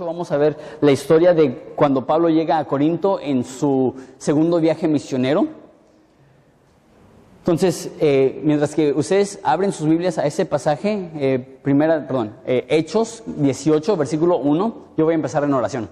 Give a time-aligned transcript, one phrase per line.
[0.00, 4.88] Vamos a ver la historia de cuando Pablo llega a Corinto en su segundo viaje
[4.88, 5.46] misionero.
[7.38, 12.66] Entonces, eh, mientras que ustedes abren sus Biblias a ese pasaje, eh, primera, perdón, eh,
[12.68, 15.88] Hechos 18, versículo 1, yo voy a empezar en oración.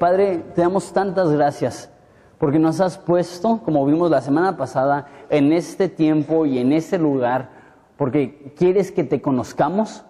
[0.00, 1.90] Padre, te damos tantas gracias
[2.38, 6.98] porque nos has puesto, como vimos la semana pasada, en este tiempo y en este
[6.98, 7.50] lugar,
[7.96, 10.04] porque quieres que te conozcamos,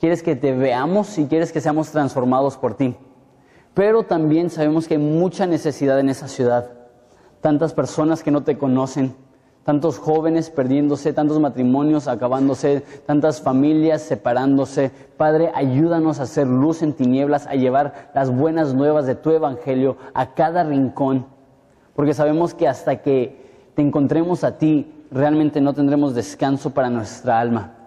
[0.00, 2.96] quieres que te veamos y quieres que seamos transformados por ti.
[3.74, 6.72] Pero también sabemos que hay mucha necesidad en esa ciudad.
[7.40, 9.14] Tantas personas que no te conocen,
[9.64, 14.90] tantos jóvenes perdiéndose, tantos matrimonios acabándose, tantas familias separándose.
[15.16, 19.96] Padre, ayúdanos a hacer luz en tinieblas, a llevar las buenas nuevas de tu evangelio
[20.14, 21.26] a cada rincón.
[21.94, 27.38] Porque sabemos que hasta que te encontremos a ti, realmente no tendremos descanso para nuestra
[27.38, 27.79] alma.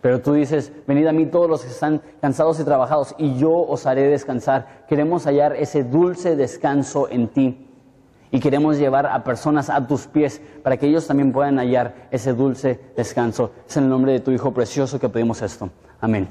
[0.00, 3.52] Pero tú dices, venid a mí todos los que están cansados y trabajados, y yo
[3.52, 4.84] os haré descansar.
[4.88, 7.64] Queremos hallar ese dulce descanso en ti.
[8.30, 12.34] Y queremos llevar a personas a tus pies para que ellos también puedan hallar ese
[12.34, 13.52] dulce descanso.
[13.66, 15.70] Es en el nombre de tu Hijo precioso que pedimos esto.
[16.00, 16.28] Amén.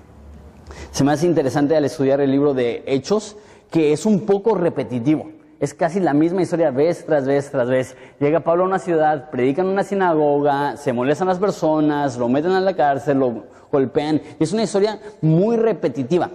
[0.91, 3.36] Se me hace interesante al estudiar el libro de Hechos
[3.72, 5.31] que es un poco repetitivo.
[5.59, 7.97] Es casi la misma historia vez tras vez tras vez.
[8.19, 12.52] Llega Pablo a una ciudad, predican en una sinagoga, se molestan las personas, lo meten
[12.52, 14.22] a la cárcel, lo golpean.
[14.39, 16.30] Es una historia muy repetitiva.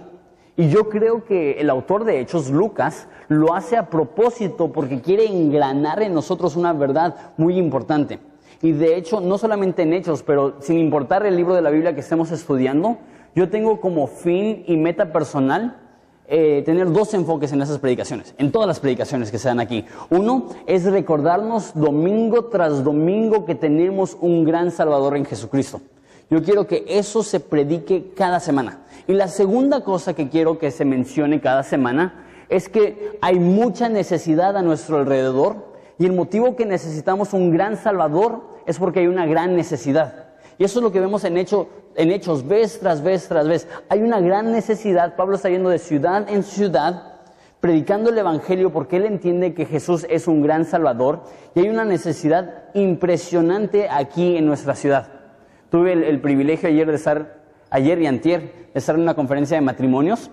[0.57, 5.25] Y yo creo que el autor de Hechos, Lucas, lo hace a propósito porque quiere
[5.25, 8.19] engranar en nosotros una verdad muy importante.
[8.61, 11.93] Y de hecho, no solamente en Hechos, pero sin importar el libro de la Biblia
[11.93, 12.97] que estemos estudiando,
[13.35, 15.82] yo tengo como fin y meta personal
[16.27, 19.85] eh, tener dos enfoques en esas predicaciones, en todas las predicaciones que se dan aquí.
[20.09, 25.81] Uno es recordarnos domingo tras domingo que tenemos un gran Salvador en Jesucristo.
[26.29, 28.79] Yo quiero que eso se predique cada semana.
[29.07, 33.89] Y la segunda cosa que quiero que se mencione cada semana es que hay mucha
[33.89, 39.07] necesidad a nuestro alrededor y el motivo que necesitamos un gran Salvador es porque hay
[39.07, 40.22] una gran necesidad.
[40.57, 43.67] Y eso es lo que vemos en, en Hechos, vez tras vez tras vez.
[43.89, 45.15] Hay una gran necesidad.
[45.15, 47.13] Pablo está yendo de ciudad en ciudad
[47.63, 51.23] predicando el Evangelio porque él entiende que Jesús es un gran Salvador
[51.55, 55.07] y hay una necesidad impresionante aquí en nuestra ciudad.
[55.71, 58.41] Tuve el, privilegio ayer de estar, ayer y antier,
[58.73, 60.29] de estar en una conferencia de matrimonios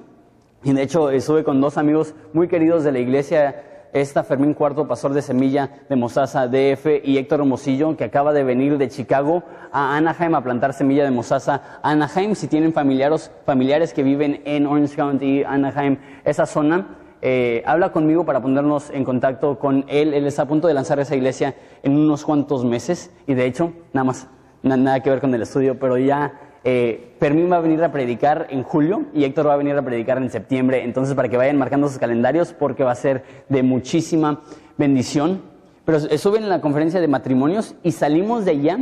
[0.65, 4.87] y de hecho estuve con dos amigos muy queridos de la iglesia esta Fermín Cuarto,
[4.87, 9.43] pastor de Semilla de Mozaza DF, y Héctor Hermosillo, que acaba de venir de Chicago
[9.73, 11.81] a Anaheim a plantar semilla de mozaza.
[11.83, 17.93] Anaheim, si tienen familiares, familiares que viven en Orange County, Anaheim, esa zona, eh, habla
[17.93, 20.15] conmigo para ponernos en contacto con él.
[20.15, 23.73] Él está a punto de lanzar esa iglesia en unos cuantos meses, y de hecho,
[23.93, 24.29] nada más,
[24.63, 28.49] nada que ver con el estudio, pero ya eh, Fermín va a venir a predicar
[28.51, 30.85] en julio y Héctor va a venir a predicar en septiembre.
[30.85, 34.43] Entonces, para que vayan marcando sus calendarios, porque va a ser de muchísima
[34.77, 35.43] bendición.
[35.85, 38.79] Pero estuve en la conferencia de matrimonios y salimos de allá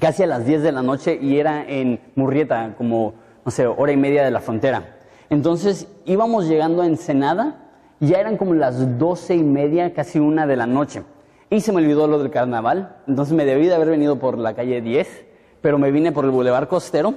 [0.00, 3.92] casi a las 10 de la noche y era en Murrieta, como, no sé, hora
[3.92, 4.96] y media de la frontera.
[5.30, 10.56] Entonces íbamos llegando a Ensenada, ya eran como las doce y media, casi una de
[10.56, 11.02] la noche.
[11.48, 14.54] Y se me olvidó lo del carnaval, entonces me debí de haber venido por la
[14.54, 15.25] calle 10
[15.60, 17.14] pero me vine por el Boulevard Costero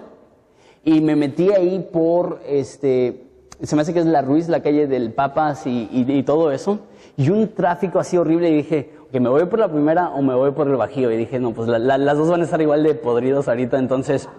[0.83, 3.23] y me metí ahí por, este,
[3.61, 6.79] se me hace que es la Ruiz, la calle del Papas y, todo eso,
[7.17, 10.35] y un tráfico así horrible y dije, que me voy por la primera o me
[10.35, 12.95] voy por el Bajío, y dije, no, pues las dos van a estar igual de
[12.95, 14.29] podridos ahorita, entonces,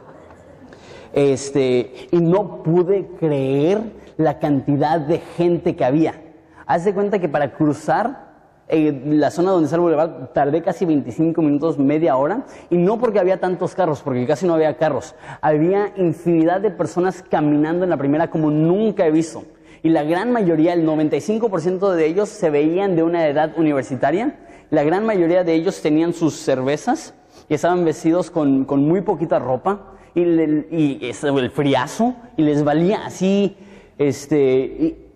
[1.12, 3.82] este, y no pude creer
[4.16, 6.22] la cantidad de gente que había.
[6.66, 8.29] Haz cuenta que para cruzar
[8.70, 13.18] la zona donde está el boulevard tardé casi 25 minutos, media hora, y no porque
[13.18, 15.14] había tantos carros, porque casi no había carros.
[15.40, 19.44] Había infinidad de personas caminando en la primera como nunca he visto.
[19.82, 24.38] Y la gran mayoría, el 95% de ellos se veían de una edad universitaria.
[24.70, 27.14] La gran mayoría de ellos tenían sus cervezas
[27.48, 33.56] y estaban vestidos con, muy poquita ropa y, el friazo y les valía así,
[33.98, 35.08] este,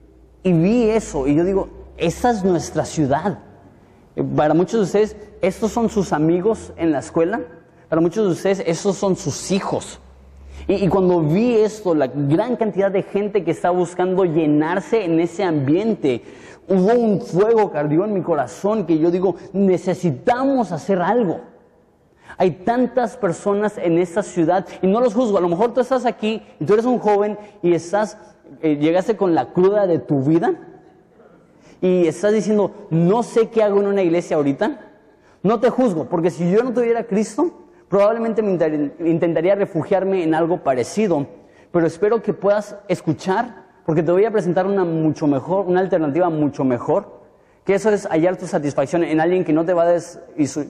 [0.43, 3.39] y vi eso y yo digo, esa es nuestra ciudad.
[4.37, 7.41] Para muchos de ustedes, estos son sus amigos en la escuela.
[7.89, 10.01] Para muchos de ustedes, estos son sus hijos.
[10.69, 15.43] Y, cuando vi esto, la gran cantidad de gente que está buscando llenarse en ese
[15.43, 16.23] ambiente,
[16.69, 21.41] hubo un fuego ardió en mi corazón que yo digo, necesitamos hacer algo.
[22.39, 25.39] Hay tantas personas en esta ciudad y no los juzgo.
[25.39, 28.17] A lo mejor tú estás aquí y tú eres un joven y estás,
[28.63, 30.55] eh, llegaste con la cruda de tu vida
[31.85, 34.81] y estás diciendo, no sé qué hago en una iglesia ahorita,
[35.43, 37.51] no te juzgo, porque si yo no tuviera Cristo,
[37.91, 38.53] probablemente me
[39.07, 41.27] intentaría refugiarme en algo parecido,
[41.71, 46.31] pero espero que puedas escuchar porque te voy a presentar una mucho mejor, una alternativa
[46.31, 47.21] mucho mejor,
[47.67, 49.93] que eso es hallar tu satisfacción en alguien que no te va a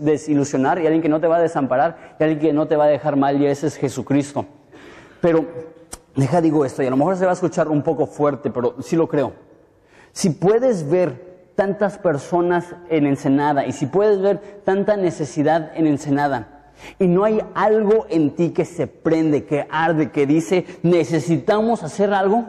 [0.01, 2.87] desilusionar y alguien que no te va a desamparar y alguien que no te va
[2.87, 4.47] a dejar mal y ese es Jesucristo.
[5.21, 5.45] Pero
[6.17, 8.75] deja digo esto y a lo mejor se va a escuchar un poco fuerte, pero
[8.83, 9.44] sí lo creo.
[10.15, 16.71] Si puedes ver tantas personas en Ensenada y si puedes ver tanta necesidad en Ensenada
[17.01, 22.15] y no hay algo en ti que se prende, que arde, que dice necesitamos hacer
[22.15, 22.45] algo,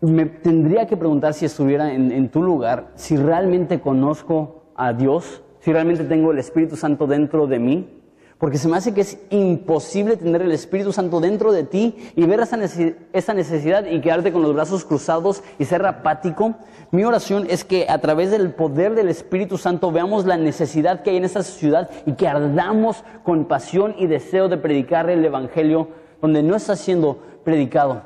[0.00, 5.44] me tendría que preguntar si estuviera en, en tu lugar, si realmente conozco a Dios,
[5.60, 7.97] si realmente tengo el Espíritu Santo dentro de mí
[8.38, 12.24] porque se me hace que es imposible tener el Espíritu Santo dentro de ti y
[12.24, 16.54] ver esa necesidad y quedarte con los brazos cruzados y ser apático.
[16.92, 21.10] Mi oración es que a través del poder del Espíritu Santo veamos la necesidad que
[21.10, 25.88] hay en esta ciudad y que ardamos con pasión y deseo de predicar el Evangelio
[26.22, 28.02] donde no está siendo predicado.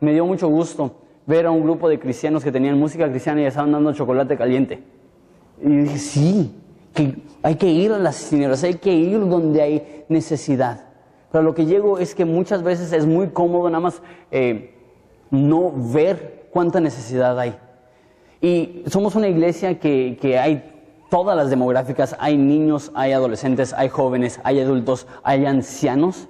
[0.00, 0.96] Me dio mucho gusto
[1.26, 4.82] ver a un grupo de cristianos que tenían música cristiana y estaban dando chocolate caliente.
[5.62, 6.54] Y dije, sí,
[6.94, 10.86] que hay que ir a las tinieblas, hay que ir donde hay necesidad.
[11.30, 14.00] Pero lo que llego es que muchas veces es muy cómodo nada más
[14.30, 14.74] eh,
[15.30, 17.56] no ver cuánta necesidad hay.
[18.40, 20.70] Y somos una iglesia que, que hay
[21.10, 26.28] todas las demográficas, hay niños, hay adolescentes, hay jóvenes, hay adultos, hay ancianos.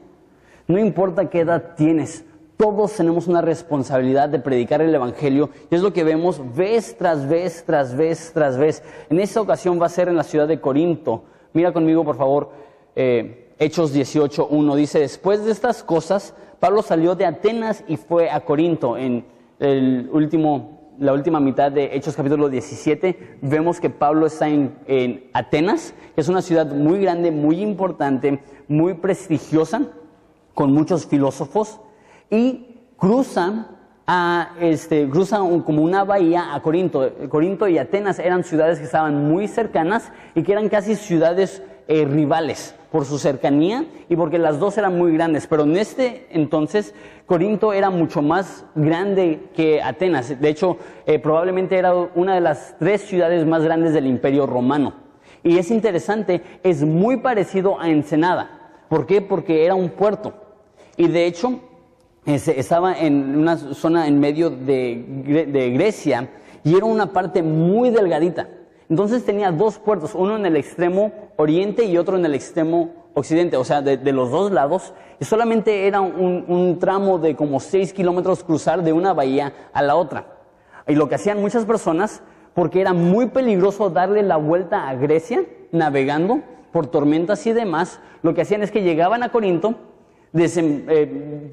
[0.66, 2.23] No importa qué edad tienes,
[2.56, 7.28] todos tenemos una responsabilidad de predicar el Evangelio y es lo que vemos vez tras
[7.28, 8.82] vez, tras vez, tras vez.
[9.10, 11.24] En esta ocasión va a ser en la ciudad de Corinto.
[11.52, 12.50] Mira conmigo, por favor,
[12.94, 14.76] eh, Hechos 18.1.
[14.76, 18.96] Dice, después de estas cosas, Pablo salió de Atenas y fue a Corinto.
[18.96, 19.24] En
[19.58, 25.28] el último, la última mitad de Hechos capítulo 17, vemos que Pablo está en, en
[25.32, 29.88] Atenas, que es una ciudad muy grande, muy importante, muy prestigiosa,
[30.54, 31.80] con muchos filósofos
[32.30, 32.66] y
[32.96, 33.68] cruzan
[34.06, 37.10] a, este, cruzan como una bahía a Corinto.
[37.28, 42.04] Corinto y Atenas eran ciudades que estaban muy cercanas y que eran casi ciudades eh,
[42.04, 45.46] rivales por su cercanía y porque las dos eran muy grandes.
[45.46, 46.94] Pero en este entonces
[47.26, 50.40] Corinto era mucho más grande que Atenas.
[50.40, 50.76] De hecho,
[51.06, 54.94] eh, probablemente era una de las tres ciudades más grandes del Imperio Romano.
[55.42, 58.72] Y es interesante, es muy parecido a Ensenada.
[58.88, 59.20] ¿Por qué?
[59.20, 60.32] Porque era un puerto.
[60.96, 61.60] Y de hecho,
[62.26, 66.30] estaba en una zona en medio de, Grecia
[66.62, 68.48] y era una parte muy delgadita.
[68.88, 73.56] Entonces tenía dos puertos, uno en el extremo oriente y otro en el extremo occidente,
[73.56, 74.94] o sea, de, los dos lados.
[75.20, 79.96] Y solamente era un tramo de como seis kilómetros cruzar de una bahía a la
[79.96, 80.34] otra.
[80.86, 82.22] Y lo que hacían muchas personas,
[82.54, 86.40] porque era muy peligroso darle la vuelta a Grecia navegando
[86.72, 89.76] por tormentas y demás, lo que hacían es que llegaban a Corinto,
[90.36, 91.50] eh,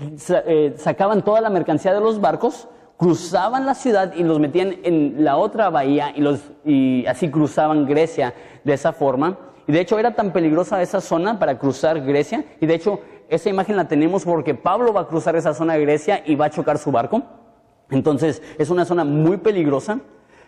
[0.48, 2.68] eh, sacaban toda la mercancía de los barcos,
[2.98, 7.86] cruzaban la ciudad y los metían en la otra bahía y, los, y así cruzaban
[7.86, 8.34] Grecia
[8.64, 9.38] de esa forma.
[9.68, 12.44] Y de hecho era tan peligrosa esa zona para cruzar Grecia.
[12.60, 15.82] Y de hecho esa imagen la tenemos porque Pablo va a cruzar esa zona de
[15.82, 17.22] Grecia y va a chocar su barco.
[17.92, 20.00] Entonces es una zona muy peligrosa.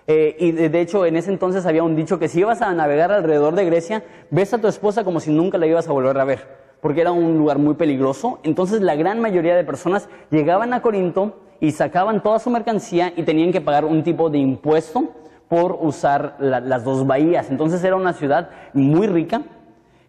[0.08, 2.74] Eh, y de, de, hecho en ese entonces había un dicho que si ibas a
[2.74, 6.20] navegar alrededor de Grecia, ves a tu esposa como si nunca la ibas a volver
[6.20, 8.40] a ver porque era un lugar muy peligroso.
[8.44, 13.24] Entonces la gran mayoría de personas llegaban a Corinto y sacaban toda su mercancía y
[13.24, 15.12] tenían que pagar un tipo de impuesto
[15.48, 17.50] por usar las dos bahías.
[17.50, 19.44] Entonces era una ciudad muy rica,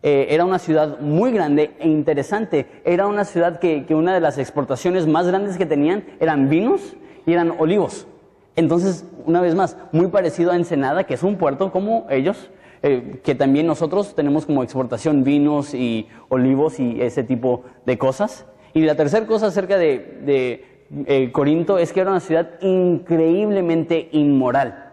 [0.03, 2.67] eh, era una ciudad muy grande e interesante.
[2.85, 6.97] Era una ciudad que, que una de las exportaciones más grandes que tenían eran vinos
[7.25, 8.09] y eran olivos.
[8.57, 12.51] Entonces, una vez más, muy parecido a Ensenada, que es un puerto como ellos,
[12.87, 18.45] eh, que también nosotros tenemos como exportación vinos y olivos y ese tipo de cosas.
[18.75, 20.67] Y la tercera cosa acerca de,
[21.07, 24.93] eh, Corinto es que era una ciudad increíblemente inmoral.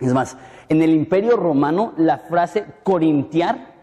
[0.00, 0.38] Es más,
[0.70, 3.74] en el imperio romano la frase corintiar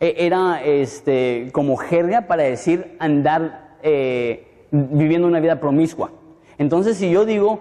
[0.00, 3.78] eh, era este, como jerga para decir andar
[4.70, 6.10] viviendo una vida promiscua.
[6.58, 7.60] Entonces, si yo digo,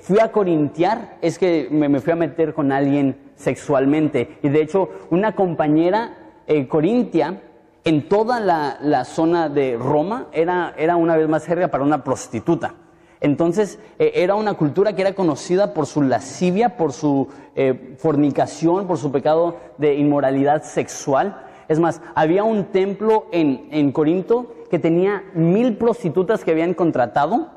[0.00, 4.38] fui a corintiar, es que me, fui a meter con alguien sexualmente.
[4.42, 7.40] Y de hecho, una compañera eh, corintia
[7.84, 12.74] en toda la, zona de Roma era, era una vez más jerga para una prostituta.
[13.20, 18.86] Entonces, eh, era una cultura que era conocida por su lascivia, por su eh, fornicación,
[18.86, 21.42] por su pecado de inmoralidad sexual.
[21.68, 27.53] Es más, había un templo en Corinto que tenía mil prostitutas que habían contratado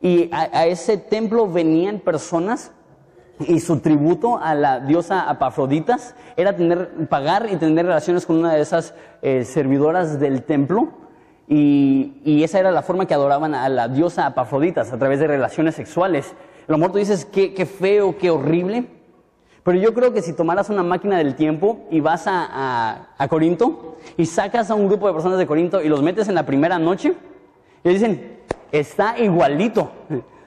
[0.00, 2.72] y a ese templo venían personas
[3.46, 8.54] y su tributo a la diosa Apafroditas era tener, pagar y tener relaciones con una
[8.54, 10.88] de esas eh, servidoras del templo.
[11.48, 15.74] Y, esa era la forma que adoraban a la diosa Apafroditas, a través de relaciones
[15.74, 16.34] sexuales.
[16.68, 18.86] Lo mejor tú dices, qué, qué feo, qué horrible.
[19.64, 23.28] Pero yo creo que si tomaras una máquina del tiempo y vas a, a, a
[23.28, 26.46] Corinto y sacas a un grupo de personas de Corinto y los metes en la
[26.46, 27.14] primera noche,
[27.82, 28.39] y dicen,
[28.72, 29.90] está igualito.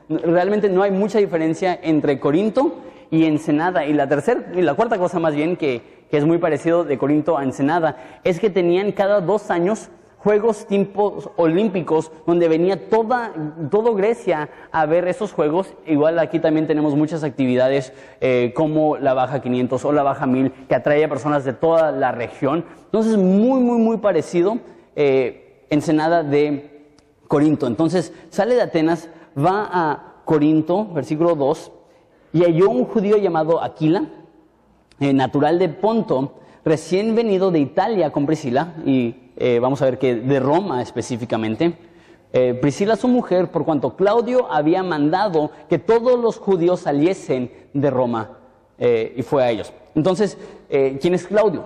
[0.10, 3.86] Realmente no hay mucha diferencia entre Corinto y Ensenada.
[3.86, 7.40] Y la tercera, y la cuarta cosa más bien que, es muy parecido de Corinto
[7.40, 9.90] a Ensenada, es que tenían cada dos años
[10.24, 13.34] Juegos tiempos olímpicos, donde venía toda,
[13.70, 15.74] todo Grecia a ver esos juegos.
[15.86, 20.50] Igual aquí también tenemos muchas actividades eh, como la Baja 500 o la Baja 1000,
[20.70, 22.64] que atrae a personas de toda la región.
[22.86, 24.60] Entonces, muy, muy, muy parecido
[24.96, 26.73] eh, Ensenada de
[27.34, 27.66] Corinto.
[27.66, 31.72] Entonces, sale de Atenas, va a Corinto, versículo 2,
[32.32, 34.06] y halló un judío llamado Aquila,
[35.00, 39.98] eh, natural de Ponto, recién venido de Italia con Priscila, y eh, vamos a ver
[39.98, 41.76] que de Roma específicamente.
[42.34, 47.90] Eh, Priscila su mujer, por cuanto Claudio había mandado que todos los judíos saliesen de
[47.90, 48.38] Roma,
[48.78, 49.74] y fue a ellos.
[49.96, 50.38] Entonces,
[50.70, 51.66] ¿quién es Claudio?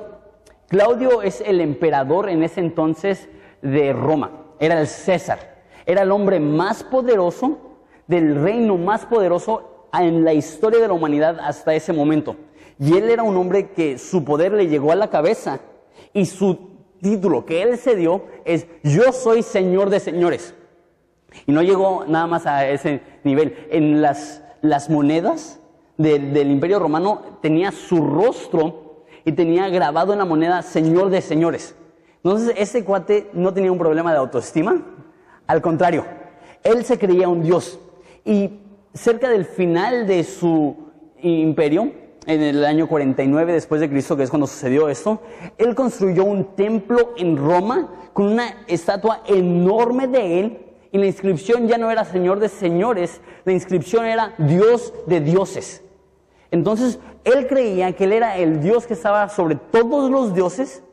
[0.70, 3.28] Claudio es el emperador en ese entonces
[3.62, 5.57] de Roma, era el César,
[5.88, 7.58] era el hombre más poderoso
[8.06, 12.36] del reino más poderoso en la historia de la humanidad hasta ese momento.
[12.80, 15.60] Y él era un hombre que su poder le llegó a la cabeza
[16.14, 20.54] y su título que él se dio es yo soy Señor de señores.
[21.46, 23.68] Y no llegó nada más a ese nivel.
[23.72, 25.60] En las, las monedas
[25.98, 31.22] de- del imperio romano tenía su rostro y tenía grabado en la moneda Señor de
[31.22, 31.76] señores.
[32.24, 34.82] Entonces ese cuate no tenía un problema de autoestima.
[35.48, 36.06] Al contrario,
[36.64, 37.80] él se creía un dios.
[38.26, 38.60] Y
[38.94, 40.76] cerca del final de su
[41.22, 41.92] imperio,
[42.26, 45.22] en el año 49 después de Cristo, que es cuando sucedió esto,
[45.58, 50.58] él construyó un templo en Roma con una estatua enorme de él
[50.92, 55.84] y la inscripción ya no era Señor de señores, la inscripción era Dios de dioses.
[56.52, 60.84] Entonces, él creía que él era el Dios que estaba sobre todos los dioses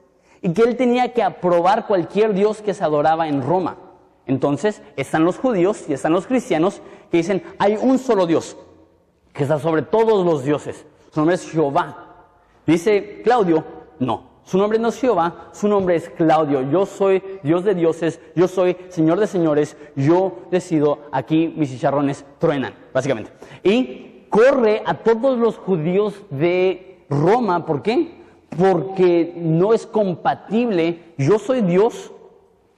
[0.41, 3.79] y que él tenía que aprobar cualquier Dios que se adoraba en Roma.
[4.27, 8.57] Entonces, están los judíos y están los cristianos que dicen, hay un solo Dios
[9.33, 10.87] que está sobre todos los dioses.
[11.13, 12.27] Su nombre es Jehová.
[12.67, 13.65] Dice Claudio,
[13.99, 14.35] no.
[14.45, 16.71] Su nombre no es Jehová, su nombre es Claudio.
[16.71, 22.25] Yo soy Dios de dioses, yo soy Señor de señores, yo decido, aquí mis chicharrones
[22.39, 23.33] truenan, básicamente.
[23.63, 28.23] Y corre a todos los judíos de Roma, ¿por qué?
[28.59, 32.13] Porque no es compatible, yo soy Dios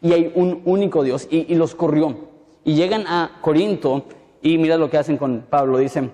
[0.07, 2.17] y hay un único Dios, y, los corrió.
[2.65, 4.05] Y llegan a Corinto,
[4.41, 6.13] y mira lo que hacen con Pablo, dicen,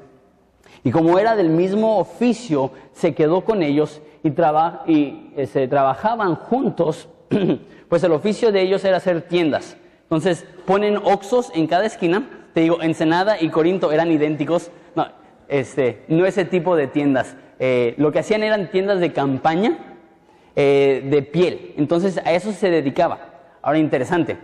[0.83, 5.69] y como era del mismo oficio, se quedó con ellos y, traba- y eh, se
[5.69, 7.09] trabajaban juntos,
[7.89, 9.77] pues el oficio de ellos era hacer tiendas.
[10.05, 12.29] Entonces ponen oxos en cada esquina.
[12.55, 14.71] Te digo, Ensenada y Corinto eran idénticos.
[14.95, 15.07] No,
[15.49, 17.37] este, no ese tipo de tiendas.
[17.59, 19.97] Eh, lo que hacían eran tiendas de campaña
[20.57, 21.75] eh, de piel.
[21.77, 23.32] Entonces a eso se dedicaba.
[23.63, 24.37] Ahora interesante.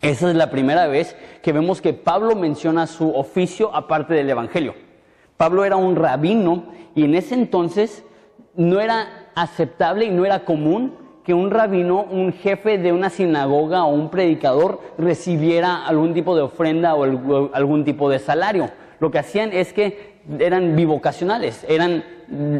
[0.00, 4.74] Esa es la primera vez que vemos que Pablo menciona su oficio aparte del Evangelio.
[5.36, 8.02] Pablo era un rabino y en ese entonces
[8.56, 10.94] no era aceptable y no era común
[11.24, 16.42] que un rabino, un jefe de una sinagoga o un predicador recibiera algún tipo de
[16.42, 17.04] ofrenda o
[17.52, 18.70] algún tipo de salario.
[19.00, 22.04] Lo que hacían es que eran bivocacionales, eran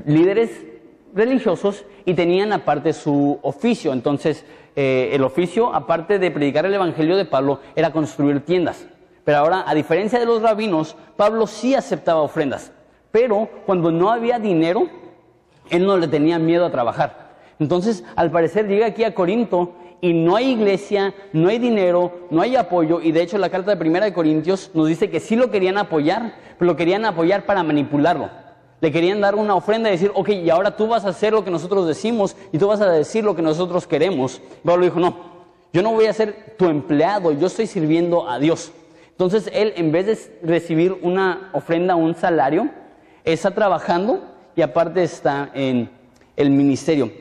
[0.06, 0.66] líderes
[1.14, 3.92] religiosos y tenían aparte su oficio.
[3.92, 4.44] Entonces,
[4.76, 8.86] eh, el oficio, aparte de predicar el Evangelio de Pablo, era construir tiendas.
[9.24, 12.72] Pero ahora, a diferencia de los rabinos, Pablo sí aceptaba ofrendas.
[13.12, 14.88] Pero cuando no había dinero,
[15.68, 17.30] él no le tenía miedo a trabajar.
[17.58, 22.40] Entonces, al parecer, llega aquí a Corinto y no hay iglesia, no hay dinero, no
[22.40, 23.00] hay apoyo.
[23.02, 25.76] Y de hecho, la carta de Primera de Corintios nos dice que sí lo querían
[25.76, 28.30] apoyar, pero lo querían apoyar para manipularlo.
[28.80, 31.44] Le querían dar una ofrenda y decir, ok, y ahora tú vas a hacer lo
[31.44, 34.40] que nosotros decimos y tú vas a decir lo que nosotros queremos.
[34.64, 35.16] Pablo dijo, no,
[35.72, 38.72] yo no voy a ser tu empleado, yo estoy sirviendo a Dios.
[39.10, 42.70] Entonces él, en vez de recibir una ofrenda, un salario,
[43.24, 44.22] está trabajando
[44.56, 45.90] y aparte está en
[46.36, 47.12] el ministerio.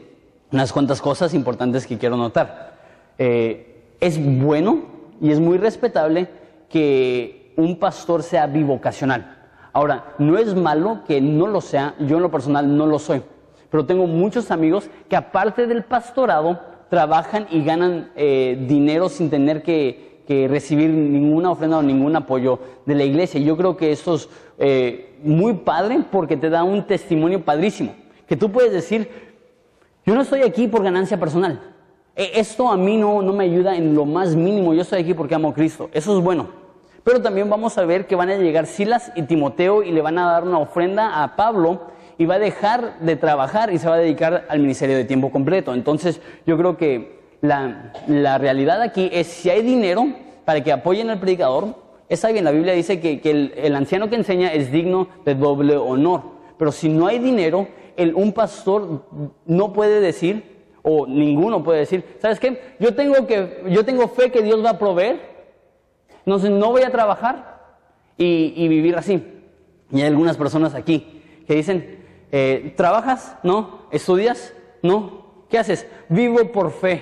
[0.52, 2.78] Unas cuantas cosas importantes que quiero notar.
[3.18, 4.84] Eh, es bueno
[5.22, 6.30] y es muy respetable
[6.70, 9.39] que un pastor sea bivocacional.
[9.74, 13.22] Ahora, no es malo que no lo sea, yo en lo personal no lo soy,
[13.70, 16.60] pero tengo muchos amigos que aparte del pastorado
[16.90, 20.08] trabajan y ganan eh, dinero sin tener que,
[20.48, 23.40] recibir ninguna ofrenda o ningún apoyo de la iglesia.
[23.42, 27.96] Yo creo que eso es eh, muy padre porque te da un testimonio padrísimo,
[28.28, 29.10] que tú puedes decir,
[30.06, 31.60] yo no estoy aquí por ganancia personal.
[32.16, 35.16] "E- esto a mí no, no me ayuda en lo más mínimo, yo estoy aquí
[35.16, 35.90] porque amo a Cristo.
[35.94, 36.48] Eso es bueno.
[37.04, 40.18] Pero también vamos a ver que van a llegar Silas y Timoteo y le van
[40.18, 41.82] a dar una ofrenda a Pablo
[42.18, 45.32] y va a dejar de trabajar y se va a dedicar al ministerio de tiempo
[45.32, 45.74] completo.
[45.74, 50.08] Entonces yo creo que la, la realidad aquí es si hay dinero
[50.46, 51.76] para que apoyen al predicador,
[52.10, 55.78] está bien, la Biblia dice que, que el, anciano que enseña es digno de doble
[55.78, 56.24] honor.
[56.58, 59.06] Pero si no hay dinero, el, un pastor
[59.46, 62.74] no puede decir, o ninguno puede decir, ¿sabes qué?
[62.80, 65.39] Yo tengo, que, yo tengo fe que Dios va a proveer,
[66.30, 67.60] entonces no voy a trabajar
[68.16, 69.24] y, vivir así.
[69.92, 73.36] Y hay algunas personas aquí que dicen, eh, ¿trabajas?
[73.42, 73.88] No.
[73.90, 74.54] ¿Estudias?
[74.84, 75.26] No.
[75.50, 75.88] ¿Qué haces?
[76.08, 77.02] Vivo por fe.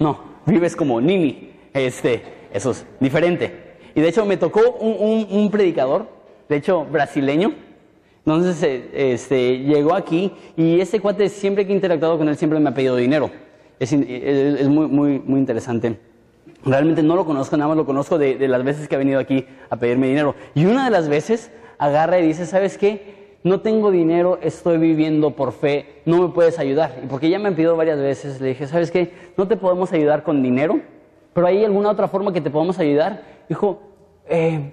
[0.00, 1.52] No, vives como Nini.
[1.72, 3.76] Este, eso es diferente.
[3.94, 6.08] Y de hecho me tocó un, predicador,
[6.48, 7.54] de hecho brasileño.
[8.26, 12.58] Entonces eh, este, llegó aquí y ese cuate siempre que he interactuado con él siempre
[12.58, 13.30] me ha pedido dinero.
[13.78, 16.07] Es, es- es muy, muy, muy interesante.
[16.64, 19.46] Realmente no lo conozco, nada más lo conozco de, las veces que ha venido aquí
[19.70, 20.34] a pedirme dinero.
[20.54, 23.38] Y una de las veces agarra y dice, ¿sabes qué?
[23.44, 27.00] No tengo dinero, estoy viviendo por fe, no me puedes ayudar.
[27.02, 29.12] Y porque ya me han pedido varias veces, le dije, ¿sabes qué?
[29.36, 30.80] No te podemos ayudar con dinero,
[31.32, 33.22] pero hay alguna otra forma que te podamos ayudar.
[33.48, 33.80] Dijo,
[34.28, 34.72] eh,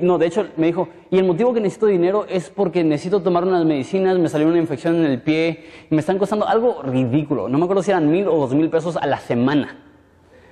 [0.00, 3.44] no, de hecho me dijo, y el motivo que necesito dinero es porque necesito tomar
[3.44, 7.48] unas medicinas, me salió una infección en el pie, y me están costando algo ridículo.
[7.50, 9.87] No me acuerdo si eran mil o dos mil pesos a la semana.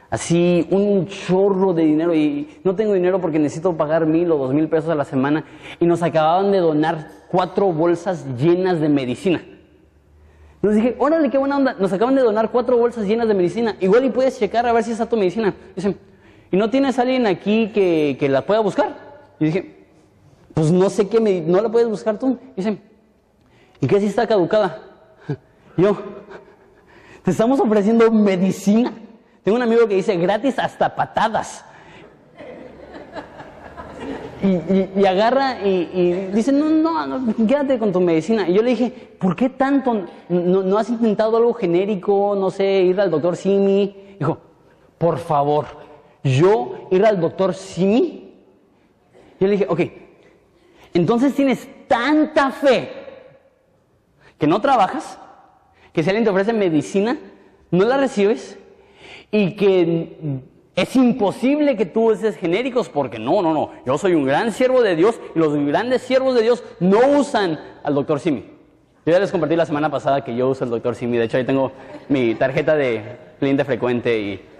[0.09, 4.55] Así, un chorro de dinero y no tengo dinero porque necesito pagar mil o dos
[4.55, 5.45] mil pesos a la semana
[5.81, 9.43] y nos acababan de donar cuatro bolsas llenas de medicina.
[10.57, 13.77] Entonces dije, órale, qué buena onda, nos acaban de donar cuatro bolsas llenas de medicina,
[13.81, 15.55] igual y puedes checar a ver si está tu medicina.
[15.75, 15.97] Dicen,
[16.53, 18.97] ¿y no tienes alguien aquí que, que la pueda buscar?
[19.41, 19.87] Y dije,
[20.55, 22.39] pues no sé qué, medi- ¿no la puedes buscar tú?
[22.57, 22.81] Dicen,
[23.81, 24.83] ¿y qué si está caducada?
[25.77, 25.97] Yo,
[27.25, 28.93] te estamos ofreciendo medicina.
[29.47, 31.65] Tengo un amigo que dice gratis hasta patadas.
[34.43, 38.49] Y, agarra y, dice, no, no, no, quédate con tu medicina.
[38.49, 40.07] Y yo le dije, ¿por qué tanto?
[40.29, 42.35] ¿No, no has intentado algo genérico?
[42.37, 44.17] No sé, ir al doctor Simi.
[44.19, 44.37] Dijo,
[44.99, 45.67] por favor,
[46.25, 48.35] yo ir al doctor Simi.
[49.39, 49.81] Yo le dije, ok,
[50.93, 52.91] entonces tienes tanta fe
[54.39, 55.21] que no trabajas,
[55.93, 57.17] que si alguien te ofrece medicina,
[57.71, 58.59] no la recibes
[59.31, 60.43] y que
[60.75, 64.83] es imposible que tú uses genéricos porque no, no, no, yo soy un gran siervo
[64.83, 68.45] de Dios y los grandes siervos de Dios no usan al doctor Simi.
[69.07, 71.39] Yo ya les compartí la semana pasada que yo uso el doctor Simi, de hecho
[71.39, 71.73] ahí tengo
[72.09, 73.03] mi tarjeta de
[73.39, 74.41] cliente frecuente y...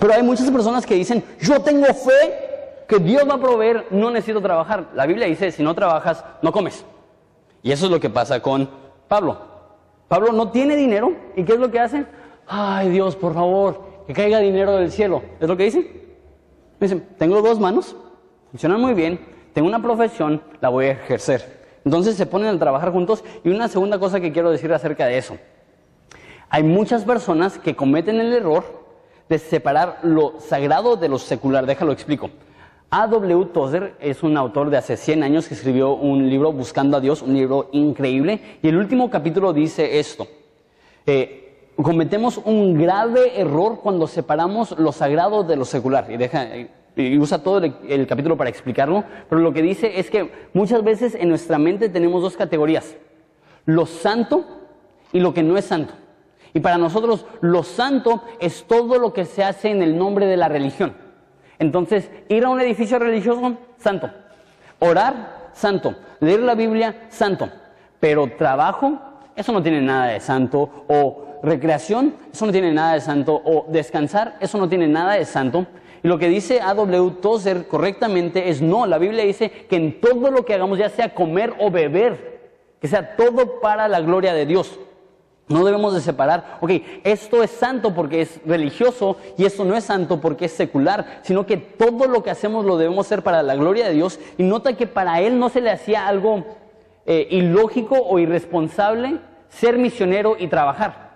[0.00, 2.48] Pero hay muchas personas que dicen, yo tengo fe
[2.88, 4.88] que Dios va a proveer, no necesito trabajar.
[4.94, 6.84] La Biblia dice, si no trabajas, no comes.
[7.62, 8.70] Y eso es lo que pasa con
[9.08, 9.57] Pablo.
[10.08, 12.06] Pablo no tiene dinero y ¿qué es lo que hace?
[12.46, 15.22] Ay Dios, por favor, que caiga dinero del cielo.
[15.38, 16.08] ¿Es lo que dice?
[16.80, 17.94] Dicen, tengo dos manos,
[18.50, 19.20] funcionan muy bien,
[19.52, 21.58] tengo una profesión, la voy a ejercer.
[21.84, 25.18] Entonces se ponen a trabajar juntos y una segunda cosa que quiero decir acerca de
[25.18, 25.36] eso.
[26.48, 28.64] Hay muchas personas que cometen el error
[29.28, 31.66] de separar lo sagrado de lo secular.
[31.66, 32.30] Déjalo explico.
[32.90, 33.50] A.W.
[33.52, 37.20] Tozer es un autor de hace 100 años que escribió un libro Buscando a Dios,
[37.20, 40.26] un libro increíble, y el último capítulo dice esto.
[41.04, 46.10] Eh, cometemos un grave error cuando separamos lo sagrado de lo secular.
[46.10, 46.46] Y, deja,
[46.96, 50.82] y usa todo el, el capítulo para explicarlo, pero lo que dice es que muchas
[50.82, 52.96] veces en nuestra mente tenemos dos categorías,
[53.66, 54.46] lo santo
[55.12, 55.92] y lo que no es santo.
[56.54, 60.38] Y para nosotros lo santo es todo lo que se hace en el nombre de
[60.38, 61.07] la religión.
[61.58, 64.10] Entonces, ir a un edificio religioso, santo.
[64.78, 65.94] Orar, santo.
[66.20, 67.48] Leer la Biblia, santo.
[68.00, 68.98] Pero trabajo,
[69.34, 70.84] eso no tiene nada de santo.
[70.88, 73.40] O recreación, eso no tiene nada de santo.
[73.44, 75.66] O descansar, eso no tiene nada de santo.
[76.02, 77.16] Y lo que dice A.W.
[77.20, 81.14] Tozer correctamente es no, la Biblia dice que en todo lo que hagamos, ya sea
[81.14, 82.38] comer o beber,
[82.80, 84.78] que sea todo para la gloria de Dios.
[85.48, 86.70] No debemos de separar, ok,
[87.04, 91.46] esto es santo porque es religioso y esto no es santo porque es secular, sino
[91.46, 94.20] que todo lo que hacemos lo debemos hacer para la gloria de Dios.
[94.36, 96.44] Y nota que para él no se le hacía algo
[97.06, 101.08] eh, ilógico o irresponsable ser misionero y trabajar.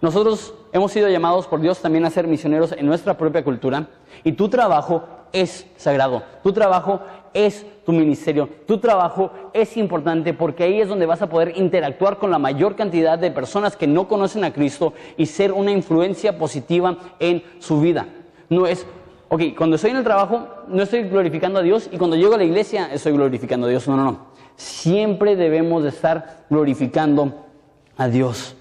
[0.00, 3.86] Nosotros hemos sido llamados por Dios también a ser misioneros en nuestra propia cultura
[4.24, 7.00] y tu trabajo es sagrado, tu trabajo
[7.34, 12.18] es tu ministerio, tu trabajo es importante porque ahí es donde vas a poder interactuar
[12.18, 16.38] con la mayor cantidad de personas que no conocen a Cristo y ser una influencia
[16.38, 18.06] positiva en su vida.
[18.48, 18.86] No es,
[19.28, 22.38] ok, cuando estoy en el trabajo no estoy glorificando a Dios y cuando llego a
[22.38, 23.86] la iglesia estoy glorificando a Dios.
[23.88, 24.18] No, no, no.
[24.56, 27.44] Siempre debemos de estar glorificando
[27.96, 28.56] a Dios.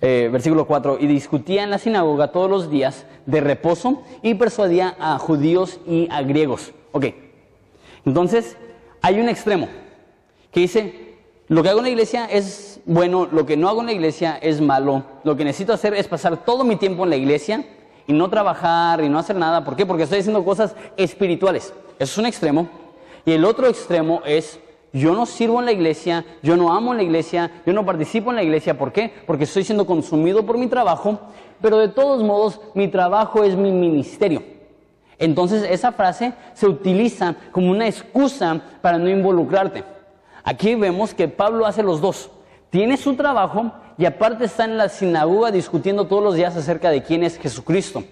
[0.00, 4.94] Eh, versículo 4, y discutía en la sinagoga todos los días de reposo y persuadía
[5.00, 6.72] a judíos y a griegos.
[6.92, 7.06] Ok,
[8.06, 8.56] entonces
[9.02, 9.68] hay un extremo
[10.52, 11.16] que dice,
[11.48, 14.38] lo que hago en la iglesia es bueno, lo que no hago en la iglesia
[14.40, 17.64] es malo, lo que necesito hacer es pasar todo mi tiempo en la iglesia
[18.06, 19.64] y no trabajar y no hacer nada.
[19.64, 19.84] ¿Por qué?
[19.84, 21.74] Porque estoy haciendo cosas espirituales.
[21.98, 22.68] Eso es un extremo.
[23.26, 24.58] Y el otro extremo es,
[24.92, 28.30] yo no sirvo en la iglesia, yo no amo en la iglesia, yo no participo
[28.30, 28.78] en la iglesia.
[28.78, 29.12] ¿Por qué?
[29.26, 31.18] Porque estoy siendo consumido por mi trabajo,
[31.60, 34.42] pero de todos modos mi trabajo es mi ministerio.
[35.18, 39.84] Entonces esa frase se utiliza como una excusa para no involucrarte.
[40.44, 42.30] Aquí vemos que Pablo hace los dos.
[42.70, 47.02] Tiene su trabajo y aparte está en la sinagoga discutiendo todos los días acerca de
[47.02, 48.04] quién es Jesucristo.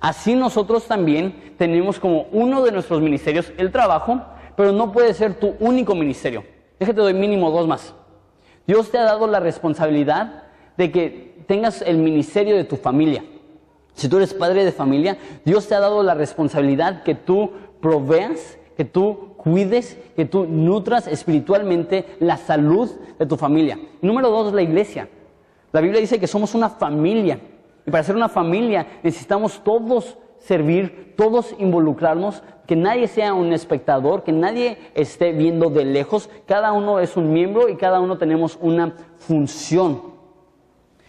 [0.00, 4.20] Así nosotros también tenemos como uno de nuestros ministerios el trabajo,
[4.56, 6.44] pero no puede ser tu único ministerio.
[6.78, 7.94] Déjate doy mínimo dos más.
[8.66, 10.44] Dios te ha dado la responsabilidad
[10.76, 13.24] de que tengas el ministerio de tu familia.
[13.94, 18.58] Si tú eres padre de familia, Dios te ha dado la responsabilidad que tú proveas,
[18.76, 23.78] que tú cuides, que tú nutras espiritualmente la salud de tu familia.
[24.02, 25.08] número dos, la iglesia.
[25.72, 27.40] La Biblia dice que somos una familia.
[27.86, 34.22] Y para ser una familia necesitamos todos servir, todos involucrarnos, que nadie sea un espectador,
[34.22, 36.30] que nadie esté viendo de lejos.
[36.46, 40.00] Cada uno es un miembro y cada uno tenemos una función.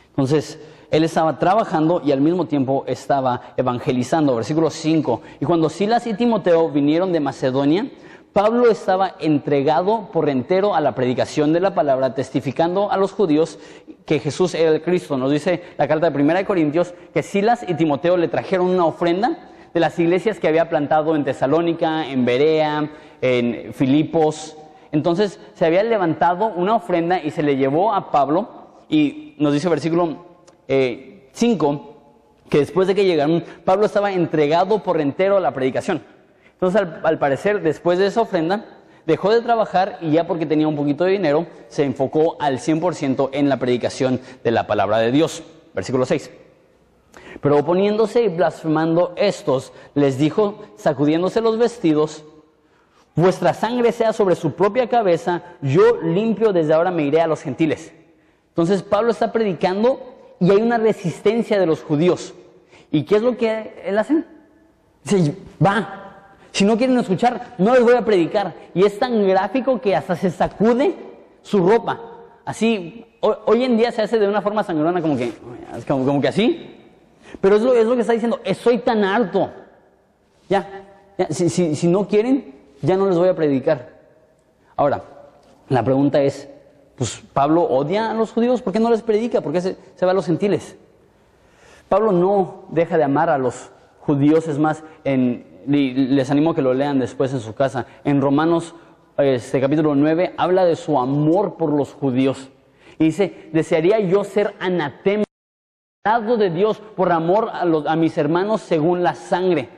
[0.10, 0.60] Entonces,
[0.92, 4.36] él estaba trabajando y al mismo tiempo estaba evangelizando.
[4.36, 5.22] Versículo 5.
[5.42, 7.90] Y cuando Silas y Timoteo vinieron de Macedonia,
[8.36, 13.60] Pablo estaba entregado por entero a la predicación de la palabra, testificando a los judíos
[14.06, 15.16] que Jesús era el Cristo.
[15.18, 19.52] Nos dice la carta de 1 Corintios que Silas y Timoteo le trajeron una ofrenda
[19.74, 24.58] de las iglesias que había plantado en Tesalónica, en Berea, en Filipos.
[24.92, 28.50] Entonces se había levantado una ofrenda y se le llevó a Pablo
[28.90, 30.26] y nos dice versículo
[30.68, 31.32] 5 eh,
[32.50, 36.15] que después de que llegaron, Pablo estaba entregado por entero a la predicación.
[36.66, 38.66] Entonces, al, parecer, después de esa ofrenda,
[39.06, 43.30] dejó de trabajar y ya porque tenía un poquito de dinero, se enfocó al 100%
[43.34, 45.44] en la predicación de la palabra de Dios.
[45.76, 46.32] Versículo 6.
[47.40, 52.26] Pero oponiéndose y blasfemando estos, les dijo, sacudiéndose los vestidos,
[53.16, 57.44] vuestra sangre sea sobre su propia cabeza, yo limpio desde ahora me iré a los
[57.44, 57.94] gentiles.
[58.50, 60.00] Entonces Pablo está predicando
[60.40, 62.34] y hay una resistencia de los judíos.
[62.90, 64.24] ¿Y qué es lo que él hace?
[65.04, 66.05] Dice, va,
[66.56, 68.54] si no quieren escuchar, no les voy a predicar.
[68.74, 70.96] Y es tan gráfico que hasta se sacude
[71.42, 72.00] su ropa.
[72.46, 75.34] Así, hoy, en día se hace de una forma sangrona como que,
[75.86, 76.78] como, que así.
[77.42, 79.52] Pero es lo, que está diciendo, soy tan harto.
[80.48, 80.86] Ya,
[81.30, 83.90] si, no quieren, ya no les voy a predicar.
[84.78, 85.04] Ahora,
[85.68, 86.48] la pregunta es,
[86.96, 89.42] pues Pablo odia a los judíos, ¿por qué no les predica?
[89.42, 90.78] ¿Por qué se va a los gentiles?
[91.90, 96.62] Pablo no deja de amar a los judíos, es más, en, les animo a que
[96.62, 97.86] lo lean después en su casa.
[98.04, 98.76] En Romanos
[99.18, 102.50] este, capítulo 9 habla de su amor por los judíos.
[103.00, 105.26] Y dice, desearía yo ser anatema
[106.38, 109.70] de Dios por amor a, a mis hermanos según la sangre.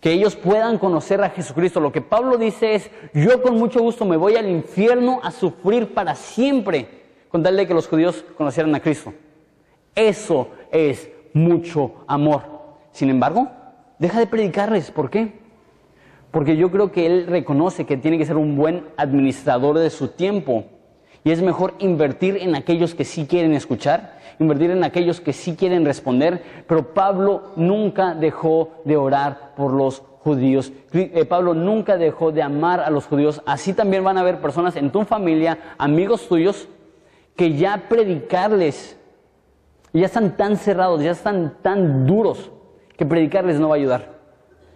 [0.00, 1.80] Que ellos puedan conocer a Jesucristo.
[1.80, 5.94] Lo que Pablo dice es, yo con mucho gusto me voy al infierno a sufrir
[5.94, 9.14] para siempre con tal de que los judíos conocieran a Cristo.
[9.94, 12.42] Eso es mucho amor.
[12.90, 13.48] Sin embargo,
[13.98, 14.90] Deja de predicarles.
[14.90, 15.44] ¿Por qué?
[16.30, 20.08] Porque yo creo que él reconoce que tiene que ser un buen administrador de su
[20.08, 20.64] tiempo.
[21.22, 25.54] Y es mejor invertir en aquellos que sí quieren escuchar, invertir en aquellos que sí
[25.54, 26.42] quieren responder.
[26.66, 30.72] Pero Pablo nunca dejó de orar por los judíos.
[30.92, 33.40] Eh, Pablo nunca dejó de amar a los judíos.
[33.46, 36.68] Así también van a haber personas en tu familia, amigos tuyos,
[37.36, 38.98] que ya predicarles,
[39.92, 42.50] ya están tan cerrados, ya están tan duros
[42.96, 44.14] que predicarles no va a ayudar.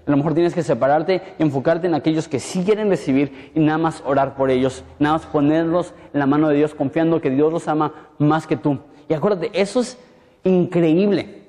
[0.07, 3.77] A lo mejor tienes que separarte, enfocarte en aquellos que sí quieren recibir y nada
[3.77, 7.53] más orar por ellos, nada más ponerlos en la mano de Dios, confiando que Dios
[7.53, 8.79] los ama más que tú.
[9.07, 9.99] Y acuérdate, eso es
[10.45, 11.43] increíble.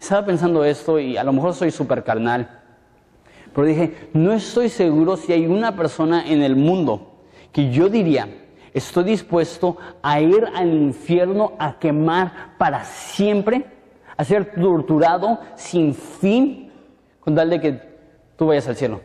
[0.00, 2.60] Estaba pensando esto y a lo mejor soy súper carnal,
[3.54, 7.12] pero dije, no estoy seguro si hay una persona en el mundo
[7.52, 8.28] que yo diría,
[8.74, 13.66] estoy dispuesto a ir al infierno a quemar para siempre
[14.20, 16.70] a ser torturado sin fin
[17.20, 17.80] con tal de que
[18.36, 19.00] tú vayas al cielo.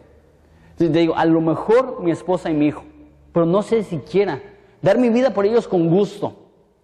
[0.72, 2.84] Entonces te digo, a lo mejor mi esposa y mi hijo,
[3.32, 4.42] pero no sé siquiera
[4.82, 6.36] dar mi vida por ellos con gusto,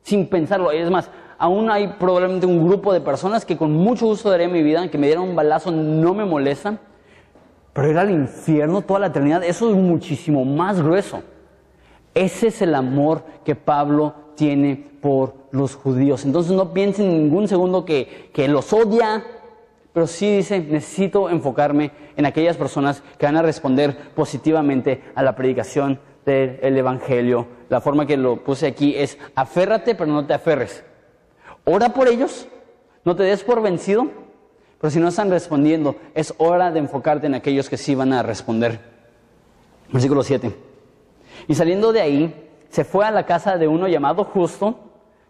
[0.02, 0.72] sin pensarlo.
[0.72, 4.64] Es más, aún hay probablemente un grupo de personas que con mucho gusto daré mi
[4.64, 6.80] vida, que me dieran un balazo, no me molestan,
[7.74, 11.22] pero ir al infierno toda la eternidad, eso es muchísimo más grueso.
[12.14, 16.26] Ese es el amor que Pablo tiene por los judíos.
[16.26, 19.24] Entonces no piensen en ningún segundo que, que los odia,
[19.94, 25.36] pero sí dice, necesito enfocarme en aquellas personas que van a responder positivamente a la
[25.36, 27.48] predicación del Evangelio.
[27.70, 30.84] La forma que lo puse aquí es, aférrate, pero no te aferres.
[31.66, 32.48] Ora por ellos,
[33.04, 34.08] no te des por vencido,
[34.80, 38.24] pero si no están respondiendo, es hora de enfocarte en aquellos que sí van a
[38.24, 38.80] responder.
[39.92, 40.56] Versículo 7.
[41.48, 44.76] Y saliendo de ahí, se fue a la casa de uno llamado justo,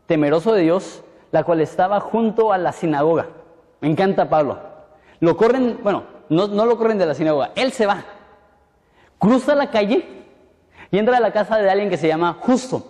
[0.06, 3.28] temeroso de Dios, la cual estaba junto a la sinagoga.
[3.82, 4.60] Me encanta Pablo.
[5.20, 8.04] Lo corren, bueno, no, lo corren de la sinagoga, él se va.
[9.18, 10.08] Cruza la calle
[10.92, 12.86] y entra a la casa de alguien que se llama Justo.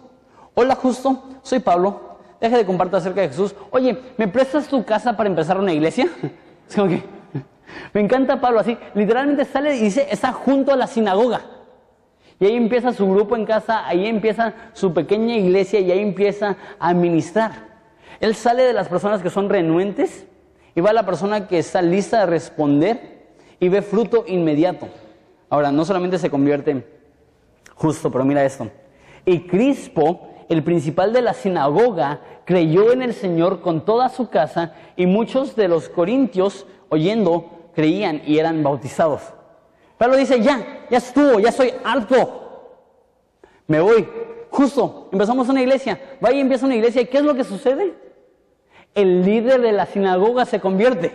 [0.54, 2.18] Hola Justo, soy Pablo.
[2.42, 3.56] Deja de compartir acerca de Jesús.
[3.70, 6.10] Oye, ¿me prestas tu casa para empezar una iglesia?
[6.68, 6.88] Es como
[7.94, 8.78] me encanta Pablo así.
[8.96, 11.42] Literalmente sale y dice, está junto a la sinagoga.
[12.42, 16.58] Y ahí empieza su grupo en casa, ahí empieza su pequeña iglesia y ahí empieza
[16.80, 17.52] a ministrar.
[18.20, 20.26] Él sale de las personas que son renuentes
[20.74, 23.28] y va a la persona que está lista de responder
[23.60, 24.88] y ve fruto inmediato.
[25.52, 26.84] Ahora, no solamente se convierte
[27.76, 28.72] justo, pero mira esto.
[29.24, 34.74] Y Crispo, el principal de la sinagoga, creyó en el Señor con toda su casa
[34.96, 39.22] y muchos de los corintios, oyendo, creían y eran bautizados.
[40.02, 42.80] Pablo dice, ya, ya estuvo, ya soy harto.
[43.68, 44.10] Me voy.
[44.50, 46.18] Justo, empezamos una iglesia.
[46.20, 47.04] Vaya y empieza una iglesia.
[47.04, 47.94] ¿Y qué es lo que sucede?
[48.96, 51.14] El líder de la sinagoga se convierte.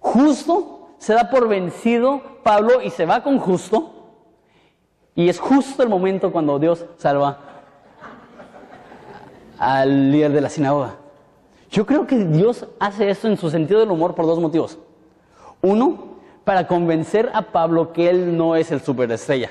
[0.00, 4.10] Justo se da por vencido Pablo y se va con justo.
[5.14, 7.38] Y es justo el momento cuando Dios salva
[9.58, 10.96] al líder de la sinagoga.
[11.70, 14.78] Yo creo que Dios hace esto en su sentido del humor por dos motivos.
[15.62, 16.15] Uno,
[16.46, 19.50] para convencer a Pablo que él no es el superestrella.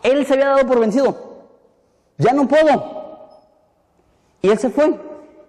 [0.00, 1.48] Él se había dado por vencido.
[2.18, 3.28] Ya no puedo.
[4.40, 4.94] Y él se fue.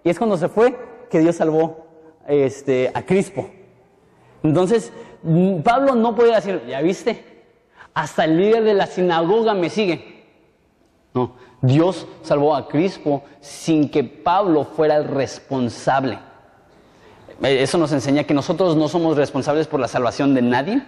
[0.02, 0.76] Y es cuando se fue
[1.08, 1.86] que Dios salvó
[2.26, 3.48] este, a Crispo.
[4.42, 4.92] Entonces,
[5.62, 7.44] Pablo no podía decir, ya viste,
[7.94, 10.24] hasta el líder de la sinagoga me sigue.
[11.14, 16.18] No, Dios salvó a Crispo sin que Pablo fuera el responsable.
[17.42, 20.82] Eh, eso nos enseña que nosotros no somos responsables por la salvación de nadie,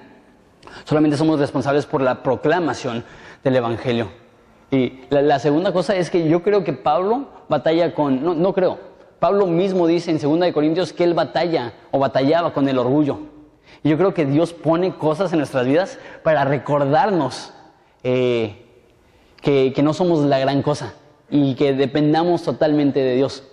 [0.85, 3.05] solamente somos responsables por la proclamación
[3.43, 4.09] del Evangelio.
[4.71, 8.79] Y la, segunda cosa es que yo creo que Pablo batalla con, no, no creo,
[9.23, 13.21] Pablo mismo dice en 2 Corintios que él batalla o batallaba con el orgullo.
[13.85, 17.53] Y yo creo que Dios pone cosas en nuestras vidas para recordarnos
[18.03, 18.67] eh,
[19.41, 20.95] que, no somos la gran cosa
[21.31, 23.45] y que dependamos totalmente de Dios.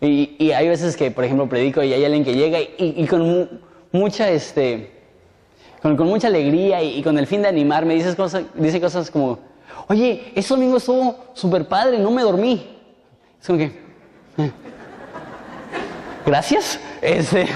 [0.00, 3.60] Y, hay veces que, por ejemplo, predico y hay alguien que llega y, con
[3.92, 4.90] mucha, este,
[5.82, 9.38] con, mucha alegría y, con el fin de animar, me dices cosas, dice cosas como,
[9.88, 12.66] oye, ese domingo estuvo súper padre, no me dormí.
[13.40, 13.64] Es como que,
[14.38, 14.50] eh,
[16.24, 16.80] gracias.
[17.00, 17.46] Ese,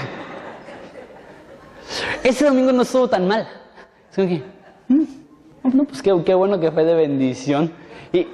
[2.23, 3.47] ese domingo no estuvo tan mal.
[4.09, 4.43] Es como que,
[4.87, 5.03] mm,
[5.73, 7.71] no, pues qué, bueno que fue de bendición.
[8.13, 8.27] Y,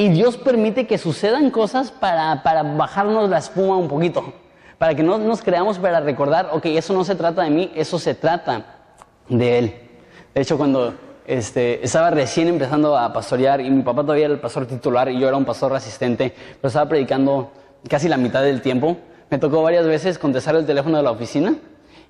[0.00, 4.32] y Dios permite que sucedan cosas para, para, bajarnos la espuma un poquito.
[4.78, 7.98] Para que no nos creamos para recordar, ok, eso no se trata de mí, eso
[7.98, 8.64] se trata
[9.28, 9.74] de Él.
[10.34, 10.94] De hecho, cuando
[11.26, 15.20] este, estaba recién empezando a pastorear y mi papá todavía era el pastor titular y
[15.20, 17.50] yo era un pastor asistente, pero estaba predicando
[17.86, 18.96] casi la mitad del tiempo,
[19.28, 21.56] me tocó varias veces contestar el teléfono de la oficina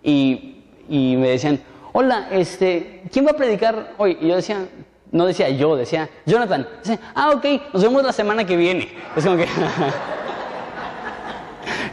[0.01, 1.59] y, y me decían,
[1.93, 4.17] hola, este, ¿quién va a predicar hoy?
[4.21, 4.59] Y yo decía,
[5.11, 6.67] no decía yo, decía Jonathan.
[7.15, 8.89] Ah, ok, nos vemos la semana que viene.
[9.17, 9.47] Es como que...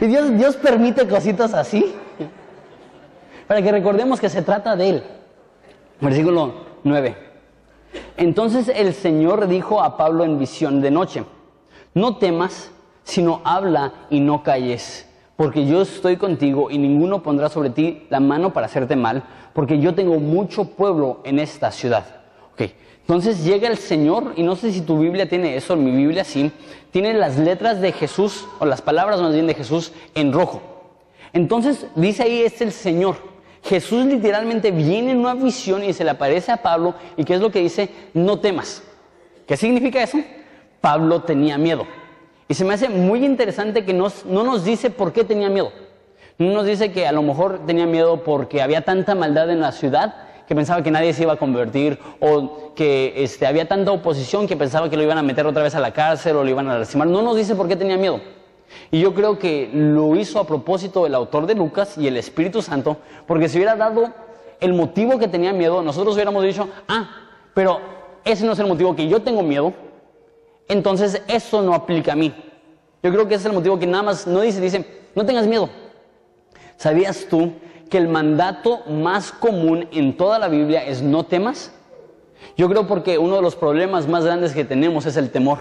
[0.00, 1.94] y Dios, Dios permite cositas así
[3.46, 5.02] para que recordemos que se trata de Él.
[6.00, 6.54] Versículo
[6.84, 7.16] 9.
[8.16, 11.24] Entonces el Señor dijo a Pablo en visión de noche,
[11.94, 12.70] no temas,
[13.02, 18.18] sino habla y no calles porque yo estoy contigo y ninguno pondrá sobre ti la
[18.18, 22.17] mano para hacerte mal, porque yo tengo mucho pueblo en esta ciudad.
[22.58, 22.74] Okay.
[23.02, 26.50] Entonces llega el Señor, y no sé si tu Biblia tiene eso, mi Biblia sí,
[26.90, 30.60] tiene las letras de Jesús, o las palabras más bien de Jesús, en rojo.
[31.32, 33.16] Entonces dice ahí, es el Señor.
[33.62, 37.40] Jesús literalmente viene en una visión y se le aparece a Pablo, y ¿qué es
[37.40, 37.90] lo que dice?
[38.12, 38.82] No temas.
[39.46, 40.18] ¿Qué significa eso?
[40.80, 41.86] Pablo tenía miedo.
[42.48, 45.70] Y se me hace muy interesante que no nos dice por qué tenía miedo.
[46.38, 49.70] No nos dice que a lo mejor tenía miedo porque había tanta maldad en la
[49.70, 54.46] ciudad que pensaba que nadie se iba a convertir o que este, había tanta oposición
[54.46, 56.68] que pensaba que lo iban a meter otra vez a la cárcel o lo iban
[56.70, 57.06] a lastimar.
[57.06, 58.18] No nos dice por qué tenía miedo.
[58.90, 62.62] Y yo creo que lo hizo a propósito el autor de Lucas y el Espíritu
[62.62, 64.10] Santo, porque si hubiera dado
[64.60, 67.10] el motivo que tenía miedo, nosotros hubiéramos dicho, ah,
[67.52, 67.80] pero
[68.24, 69.74] ese no es el motivo que yo tengo miedo,
[70.66, 72.34] entonces eso no aplica a mí.
[73.02, 74.84] Yo creo que ese es el motivo que nada más no dice, dice,
[75.14, 75.68] no tengas miedo.
[76.76, 77.52] ¿Sabías tú
[77.88, 81.72] que el mandato más común en toda la Biblia es no temas?
[82.56, 85.58] Yo creo porque uno de los problemas más grandes que tenemos es el temor.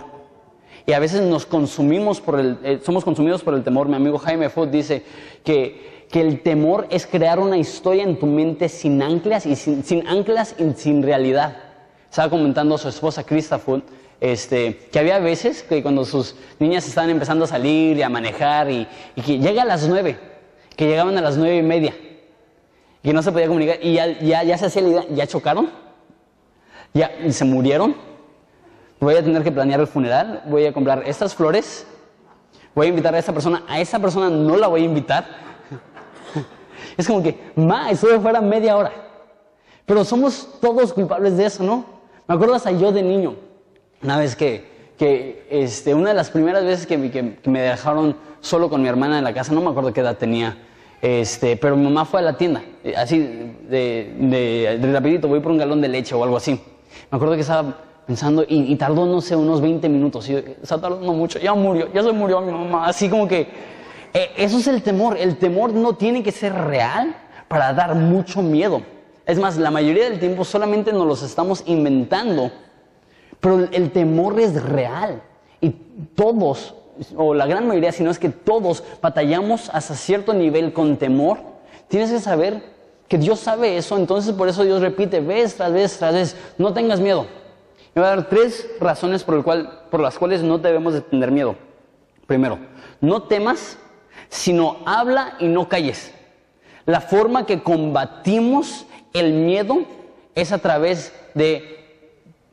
[0.86, 3.88] Y a veces nos consumimos por el, eh, somos consumidos por el temor.
[3.88, 5.04] Mi amigo Jaime Food dice
[5.44, 9.84] que, que, el temor es crear una historia en tu mente sin anclas y sin,
[9.84, 11.58] sin anclas y sin realidad.
[12.10, 13.82] Estaba comentando a su esposa Krista Food
[14.22, 18.72] este, que había veces que cuando sus niñas estaban empezando a salir y a manejar
[18.72, 20.18] y, y que llega a las nueve,
[20.76, 21.94] que llegaban a las nueve y media
[23.08, 23.78] que no se podía comunicar.
[23.82, 25.70] Y ya, ya, ya se hacía la idea, ya chocaron,
[26.94, 27.96] ya se murieron,
[29.00, 31.88] voy a tener que planear el funeral, voy a comprar estas flores,
[32.76, 35.26] voy a invitar a esa persona, a esa persona no la voy a invitar.
[36.98, 38.92] Es como que, ma, estuve fuera media hora.
[39.86, 41.86] Pero somos todos culpables de eso, ¿no?
[42.28, 43.36] Me acuerdo hasta yo de niño,
[44.04, 48.70] una vez que, que este, una de las primeras veces que, que, me dejaron solo
[48.70, 50.58] con mi hermana en la casa, no me acuerdo qué edad tenía,
[51.02, 52.64] este, pero mi mamá fue a la tienda,
[52.96, 56.60] así de, de, de, rapidito, voy por un galón de leche o algo así.
[57.12, 60.30] Me acuerdo que estaba pensando y, tardó, no sé, unos 20 minutos.
[60.30, 62.88] Y está tardando mucho, ya murió, ya se murió mi mamá.
[62.88, 63.48] Así como que,
[64.14, 65.18] eh, eso es el temor.
[65.18, 67.16] El temor no tiene que ser real
[67.48, 68.82] para dar mucho miedo.
[69.26, 72.52] Es más, la mayoría del tiempo solamente nos los estamos inventando
[73.40, 75.22] pero el temor es real
[75.62, 75.70] y
[76.16, 76.76] todos,
[77.16, 81.40] o la gran mayoría, si no es que todos, batallamos hasta cierto nivel con temor.
[81.88, 82.62] Tienes que saber
[83.08, 86.74] que Dios sabe eso, entonces por eso Dios repite vez tras vez tras vez, no
[86.74, 87.26] tengas miedo.
[87.96, 91.02] Me voy a dar tres razones por, el cual, por las cuales no debemos de
[91.02, 91.56] tener miedo.
[92.28, 92.60] Primero,
[93.02, 93.78] no temas,
[94.30, 96.12] sino habla y no calles.
[96.86, 99.80] La forma que combatimos el miedo
[100.36, 101.78] es a través de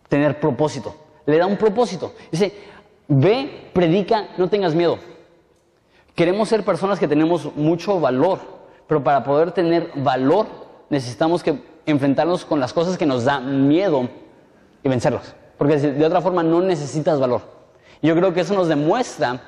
[0.08, 0.96] tener propósito.
[1.26, 2.14] Le da un propósito.
[2.30, 2.52] Dice,
[3.08, 4.98] ve, predica, no tengas miedo.
[6.14, 8.38] Queremos ser personas que tenemos mucho valor,
[8.86, 10.46] pero para poder tener valor
[10.90, 14.08] necesitamos que enfrentarnos con las cosas que nos da miedo
[14.82, 15.34] y vencerlos.
[15.58, 17.42] Porque de otra forma no necesitas valor.
[18.02, 19.40] Yo creo que eso nos demuestra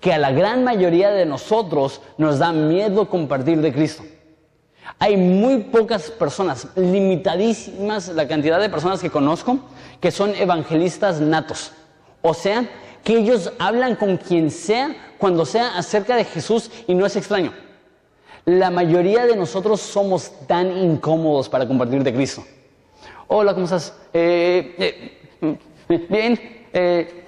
[0.00, 4.02] que a la gran mayoría de nosotros nos da miedo compartir de Cristo.
[4.98, 9.58] Hay muy pocas personas, limitadísimas la cantidad de personas que conozco,
[10.00, 11.72] que son evangelistas natos.
[12.22, 12.68] O sea,
[13.04, 17.52] que ellos hablan con quien sea, cuando sea acerca de Jesús y no es extraño.
[18.44, 22.44] La mayoría de nosotros somos tan incómodos para compartir de Cristo.
[23.28, 23.94] Hola, ¿cómo estás?
[24.12, 25.58] Eh, eh,
[26.08, 27.24] bien, eh,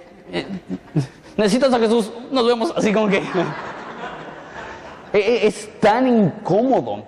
[1.37, 3.21] necesitas a Jesús, nos vemos así como que...
[5.13, 7.03] es tan incómodo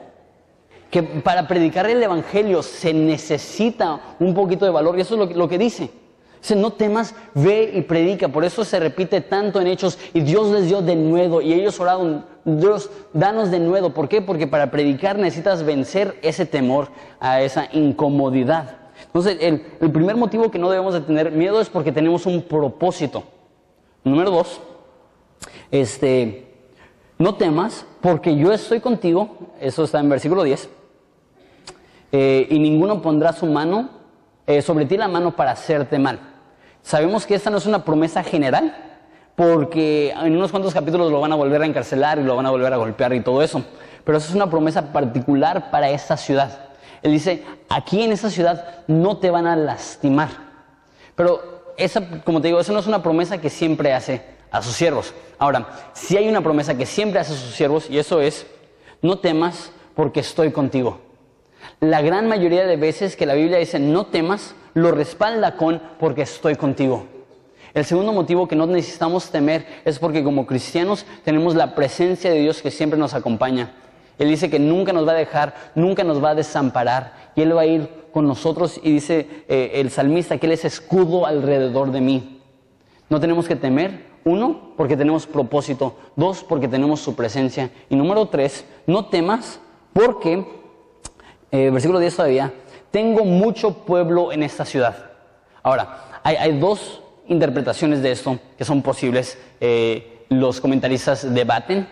[0.91, 5.49] que para predicar el Evangelio se necesita un poquito de valor y eso es lo
[5.49, 5.89] que dice.
[6.45, 8.27] Dice, no temas, ve y predica.
[8.27, 11.79] Por eso se repite tanto en Hechos y Dios les dio de nuevo y ellos
[11.79, 13.89] oraron, Dios, danos de nuevo.
[13.89, 14.21] ¿Por qué?
[14.21, 18.77] Porque para predicar necesitas vencer ese temor, a esa incomodidad.
[19.07, 22.43] Entonces, el, el primer motivo que no debemos de tener miedo es porque tenemos un
[22.43, 23.23] propósito.
[24.03, 24.61] Número dos,
[25.71, 26.45] este,
[27.17, 29.35] no temas porque yo estoy contigo.
[29.59, 30.69] Eso está en versículo 10
[32.11, 33.89] eh, y ninguno pondrá su mano
[34.45, 36.34] eh, sobre ti la mano para hacerte mal.
[36.85, 38.77] Sabemos que esta no es una promesa general,
[39.33, 42.51] porque en unos cuantos capítulos lo van a volver a encarcelar y lo van a
[42.51, 43.65] volver a golpear y todo eso.
[44.03, 46.67] Pero eso es una promesa particular para esta ciudad.
[47.01, 50.29] Él dice, aquí en esta ciudad no te van a lastimar.
[51.15, 54.21] Pero esa, como te digo, eso no es una promesa que siempre hace
[54.51, 55.11] a sus siervos.
[55.39, 58.45] Ahora, si hay una promesa que siempre hace a sus siervos, y eso es,
[59.01, 60.99] no temas porque estoy contigo.
[61.79, 66.21] La gran mayoría de veces que la Biblia dice no temas, lo respalda con porque
[66.21, 67.07] estoy contigo.
[67.73, 72.39] El segundo motivo que no necesitamos temer es porque como cristianos tenemos la presencia de
[72.39, 73.73] Dios que siempre nos acompaña.
[74.19, 77.55] Él dice que nunca nos va a dejar, nunca nos va a desamparar y Él
[77.55, 81.91] va a ir con nosotros y dice eh, el salmista que Él es escudo alrededor
[81.91, 82.41] de mí.
[83.09, 88.27] No tenemos que temer, uno, porque tenemos propósito, dos, porque tenemos su presencia y número
[88.27, 89.59] tres, no temas
[89.93, 90.45] porque
[91.51, 92.53] eh, versículo 10 todavía,
[92.95, 94.95] tengo mucho pueblo en esta ciudad.
[95.63, 101.89] Ahora, hay, dos interpretaciones de esto que son posibles, eh, los comentaristas debaten.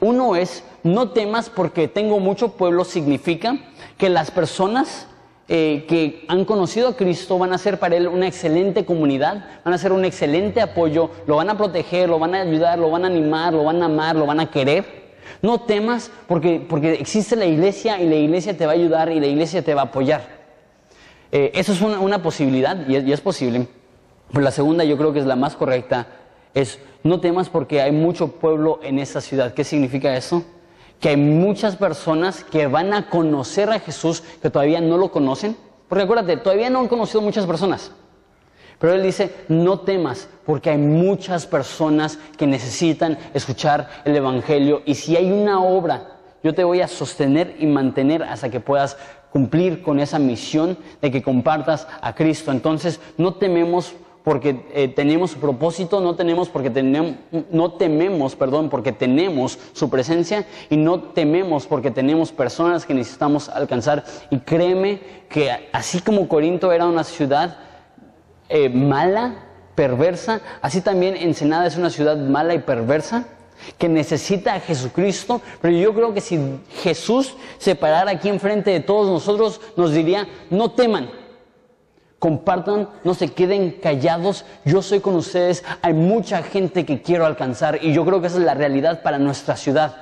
[0.00, 3.56] Uno es, no temas porque tengo mucho pueblo significa
[3.96, 5.06] que las personas
[5.48, 9.72] eh, que han conocido a Cristo van a ser para Él una excelente comunidad, van
[9.72, 13.04] a ser un excelente apoyo, lo van a proteger, lo van a ayudar, lo van
[13.04, 15.03] a animar, lo van a amar, lo van a querer.
[15.44, 19.20] No temas porque, porque existe la iglesia y la iglesia te va a ayudar y
[19.20, 20.26] la iglesia te va a apoyar.
[21.30, 23.68] Eh, eso es una, posibilidad y es, posible.
[24.32, 26.06] Pero la segunda yo creo que es la más correcta,
[26.54, 29.52] es no temas porque hay mucho pueblo en esta ciudad.
[29.52, 30.42] ¿Qué significa eso?
[30.98, 35.58] Que hay muchas personas que van a conocer a Jesús que todavía no lo conocen.
[35.90, 37.92] Porque acuérdate, todavía no han conocido muchas personas.
[38.78, 44.82] Pero él dice, no temas, porque hay muchas personas que necesitan escuchar el Evangelio.
[44.84, 48.96] Y si hay una obra, yo te voy a sostener y mantener hasta que puedas
[49.30, 52.52] cumplir con esa misión de que compartas a Cristo.
[52.52, 53.94] Entonces, no tememos
[54.24, 57.16] porque eh, tenemos su propósito, no tenemos porque tenemos,
[57.50, 63.50] no tememos, perdón, porque tenemos su presencia y no tememos porque tenemos personas que necesitamos
[63.50, 64.04] alcanzar.
[64.30, 67.58] Y créeme que así como Corinto era una ciudad
[68.48, 69.34] eh, mala,
[69.74, 73.26] perversa, así también Ensenada es una ciudad mala y perversa
[73.78, 76.38] que necesita a Jesucristo, pero yo creo que si
[76.82, 81.10] Jesús se parara aquí enfrente de todos nosotros, nos diría, no teman,
[82.18, 87.78] compartan, no se queden callados, yo soy con ustedes, hay mucha gente que quiero alcanzar
[87.82, 89.96] y yo creo que esa es la realidad para nuestra ciudad.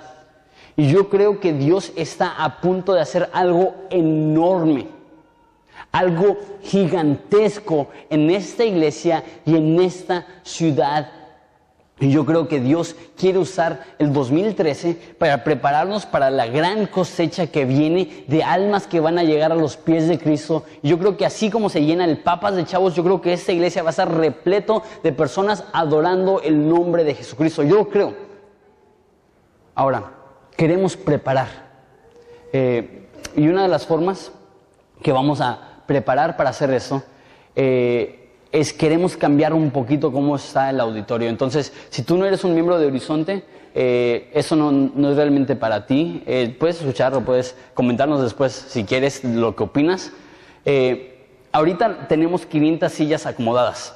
[0.76, 4.88] Y yo creo que Dios está a punto de hacer algo enorme,
[5.92, 11.22] algo gigantesco en esta iglesia y en esta ciudad
[12.02, 17.46] y yo creo que Dios quiere usar el 2013 para prepararnos para la gran cosecha
[17.46, 20.64] que viene de almas que van a llegar a los pies de Cristo.
[20.82, 23.32] Y yo creo que así como se llena el Papas de Chavos, yo creo que
[23.32, 27.62] esta iglesia va a estar repleto de personas adorando el nombre de Jesucristo.
[27.62, 28.14] Yo creo.
[29.76, 30.12] Ahora,
[30.56, 31.70] queremos preparar.
[32.52, 34.32] Eh, y una de las formas
[35.04, 37.02] que vamos a preparar para hacer eso
[37.54, 41.28] eh, es queremos cambiar un poquito cómo está el auditorio.
[41.28, 45.86] Entonces, si tú no eres un miembro de Horizonte, eh, eso no, es realmente para
[45.86, 46.22] ti.
[46.26, 50.12] Eh, puedes escucharlo, puedes comentarnos después si quieres lo que opinas.
[50.64, 53.94] Eh, ahorita tenemos 500 sillas acomodadas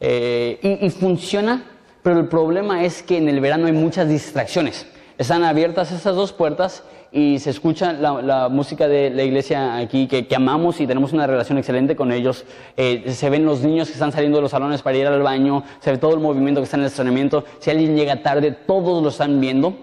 [0.00, 1.64] y, y funciona,
[2.02, 4.86] pero el problema es que en el verano hay muchas distracciones.
[5.18, 6.82] Están abiertas esas dos puertas
[7.16, 11.56] y se escucha la, música de la iglesia aquí que, amamos y tenemos una relación
[11.56, 12.44] excelente con ellos.
[12.76, 15.64] Eh, se ven los niños que están saliendo de los salones para ir al baño,
[15.80, 17.42] se ve todo el movimiento que está en el estrenamiento.
[17.58, 19.74] Si alguien llega tarde, todos lo están viendo.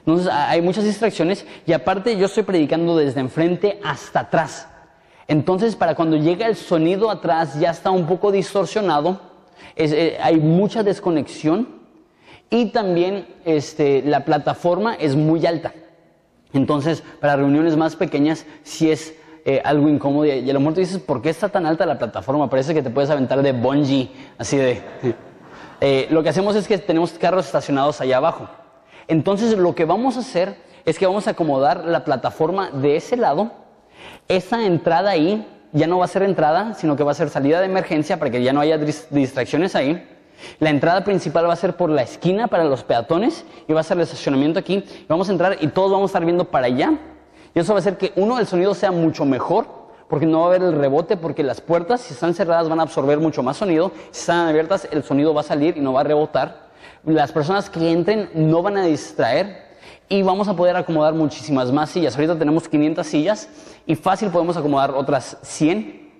[0.00, 4.68] Entonces hay muchas distracciones y aparte yo estoy predicando desde enfrente hasta atrás.
[5.26, 9.22] Entonces para cuando llega el sonido atrás ya está un poco distorsionado,
[9.74, 11.66] eh, hay mucha desconexión
[12.50, 15.72] y también este, la plataforma es muy alta.
[16.54, 20.24] Entonces, para reuniones más pequeñas, sí es eh, algo incómodo.
[20.24, 22.48] Y a lo mejor tú dices, ¿por qué está tan alta la plataforma?
[22.48, 24.80] Parece que te puedes aventar de bungee, así de...
[25.80, 28.48] Eh, lo que hacemos es que tenemos carros estacionados allá abajo.
[29.06, 33.16] Entonces, lo que vamos a hacer es que vamos a acomodar la plataforma de ese
[33.16, 33.52] lado.
[34.28, 37.58] Esa entrada ahí ya no va a ser entrada, sino que va a ser salida
[37.60, 40.08] de emergencia para que ya no haya distracciones ahí.
[40.60, 43.84] La entrada principal va a ser por la esquina para los peatones y va a
[43.84, 44.84] ser el estacionamiento aquí.
[45.08, 46.98] Vamos a entrar y todos vamos a estar viendo para allá.
[47.54, 49.66] Y eso va a hacer que uno, el sonido sea mucho mejor,
[50.08, 52.82] porque no va a haber el rebote, porque las puertas, si están cerradas, van a
[52.82, 53.92] absorber mucho más sonido.
[54.10, 56.70] Si están abiertas, el sonido va a salir y no va a rebotar.
[57.04, 59.64] Las personas que entren no van a distraer
[60.08, 62.14] y vamos a poder acomodar muchísimas más sillas.
[62.14, 63.48] Ahorita tenemos 500 sillas
[63.86, 66.12] y fácil podemos acomodar otras 100.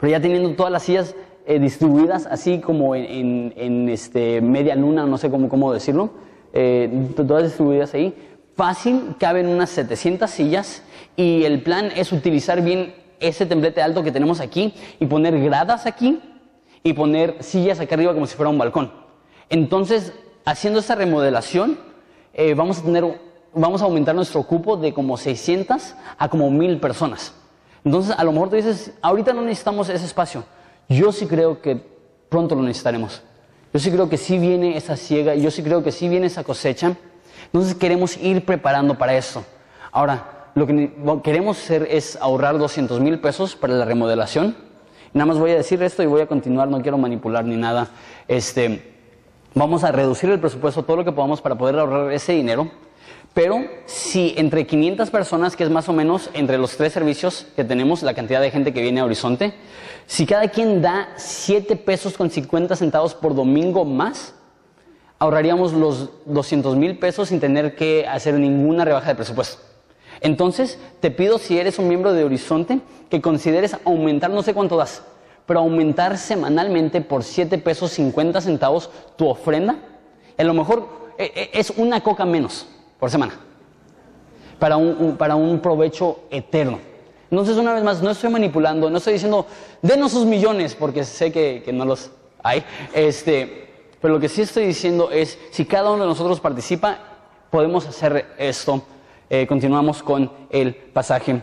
[0.00, 1.14] Pero ya teniendo todas las sillas
[1.48, 6.10] eh, distribuidas así como en, este, media luna, no sé cómo, decirlo,
[6.52, 8.14] eh, todas distribuidas ahí.
[8.56, 10.82] Fácil, caben unas 700 sillas
[11.14, 15.86] y el plan es utilizar bien ese templete alto que tenemos aquí y poner gradas
[15.86, 16.20] aquí
[16.82, 18.90] y poner sillas acá arriba como si fuera un balcón.
[19.48, 21.78] Entonces, haciendo esta remodelación,
[22.34, 23.20] eh, vamos a tener,
[23.54, 27.34] vamos a aumentar nuestro cupo de como 600 a como 1000 personas.
[27.84, 30.44] Entonces, a lo mejor tú dices, ahorita no necesitamos ese espacio.
[30.88, 31.80] Yo sí creo que
[32.28, 33.22] pronto lo necesitaremos.
[33.72, 36.44] Yo sí creo que sí viene esa siega, yo sí creo que sí viene esa
[36.44, 36.96] cosecha.
[37.46, 39.44] Entonces queremos ir preparando para eso.
[39.92, 44.56] Ahora, lo que queremos hacer es ahorrar 200 mil pesos para la remodelación.
[45.12, 47.88] Nada más voy a decir esto y voy a continuar, no quiero manipular ni nada.
[48.28, 48.94] Este,
[49.54, 52.70] vamos a reducir el presupuesto todo lo que podamos para poder ahorrar ese dinero.
[53.36, 57.64] Pero si entre 500 personas, que es más o menos entre los tres servicios que
[57.64, 59.52] tenemos, la cantidad de gente que viene a Horizonte,
[60.06, 64.32] si cada quien da 7 pesos con 50 centavos por domingo más,
[65.18, 69.62] ahorraríamos los 200 mil pesos sin tener que hacer ninguna rebaja de presupuesto.
[70.22, 72.80] Entonces, te pido si eres un miembro de Horizonte
[73.10, 75.02] que consideres aumentar, no sé cuánto das,
[75.44, 79.76] pero aumentar semanalmente por 7 pesos 50 centavos tu ofrenda.
[80.38, 82.68] A lo mejor eh, eh, es una coca menos
[82.98, 83.38] por semana
[84.58, 86.78] para un, para un provecho eterno.
[87.30, 89.46] Entonces, una vez más, no estoy manipulando, no estoy diciendo,
[89.82, 92.10] denos sus millones, porque sé que, no los
[92.42, 93.68] Ay, este,
[94.00, 96.98] pero lo que sí estoy diciendo es, si cada uno de nosotros participa,
[97.50, 98.82] podemos hacer esto.
[99.28, 101.42] Eh, continuamos con el pasaje.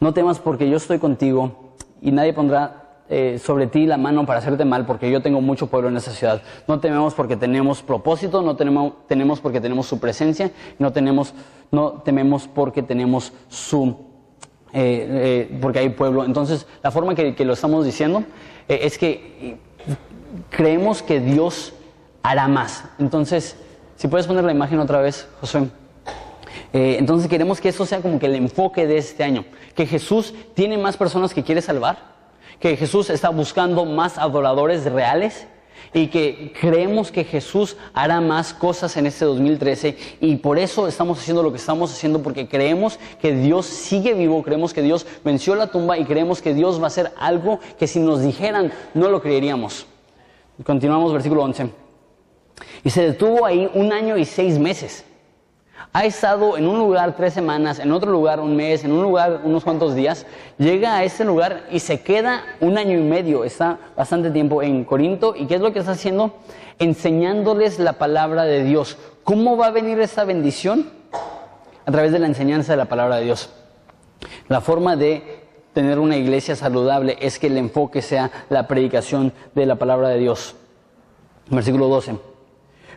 [0.00, 4.40] No temas porque yo estoy contigo y nadie pondrá eh, sobre ti la mano para
[4.40, 6.42] hacerte mal, porque yo tengo mucho pueblo en esa ciudad.
[6.66, 11.32] No tememos porque tenemos propósito, no tenemos, tenemos porque tenemos su presencia, no, tenemos,
[11.70, 13.96] no tememos porque tenemos su,
[14.74, 16.22] eh, eh, porque hay pueblo.
[16.26, 18.24] Entonces, la forma que, que lo estamos diciendo
[18.68, 19.56] es que
[20.50, 21.72] creemos que Dios
[22.22, 22.84] hará más.
[22.98, 23.56] Entonces,
[23.96, 25.70] si puedes poner la imagen otra vez, Josué.
[26.74, 30.76] entonces queremos que eso sea como que el enfoque de este año, que Jesús tiene
[30.76, 32.17] más personas que quiere salvar,
[32.60, 35.46] que Jesús está buscando más adoradores reales
[35.94, 41.18] y que creemos que Jesús hará más cosas en este 2013 y por eso estamos
[41.18, 45.54] haciendo lo que estamos haciendo porque creemos que Dios sigue vivo, creemos que Dios venció
[45.54, 49.08] la tumba y creemos que Dios va a hacer algo que si nos dijeran no
[49.08, 49.86] lo creeríamos.
[50.64, 51.70] Continuamos versículo 11.
[52.84, 55.04] Y se detuvo ahí un año y seis meses
[55.92, 59.40] ha estado en un lugar tres semanas, en otro lugar un mes, en un lugar
[59.44, 60.26] unos cuantos días,
[60.58, 64.84] llega a ese lugar y se queda un año y medio, está bastante tiempo en
[64.84, 65.34] Corinto.
[65.36, 66.34] ¿Y qué es lo que está haciendo?
[66.78, 68.98] Enseñándoles la palabra de Dios.
[69.24, 70.90] ¿Cómo va a venir esa bendición?
[71.84, 73.50] A través de la enseñanza de la palabra de Dios.
[74.48, 79.66] La forma de tener una iglesia saludable es que el enfoque sea la predicación de
[79.66, 80.54] la palabra de Dios.
[81.50, 82.16] Versículo 12.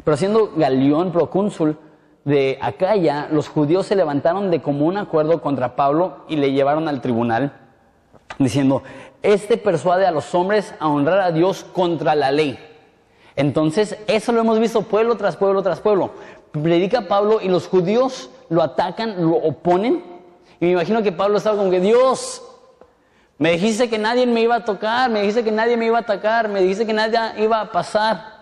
[0.03, 1.77] Pero siendo Galión procónsul,
[2.23, 7.01] de Acaya, los judíos se levantaron de común acuerdo contra Pablo y le llevaron al
[7.01, 7.53] tribunal,
[8.37, 8.83] diciendo,
[9.23, 12.59] este persuade a los hombres a honrar a Dios contra la ley.
[13.35, 16.11] Entonces, eso lo hemos visto pueblo tras pueblo tras pueblo.
[16.51, 20.03] Predica Pablo y los judíos lo atacan, lo oponen.
[20.59, 22.43] Y me imagino que Pablo estaba como que, Dios,
[23.37, 26.01] me dijiste que nadie me iba a tocar, me dijiste que nadie me iba a
[26.01, 28.41] atacar, me dijiste que nadie iba a pasar.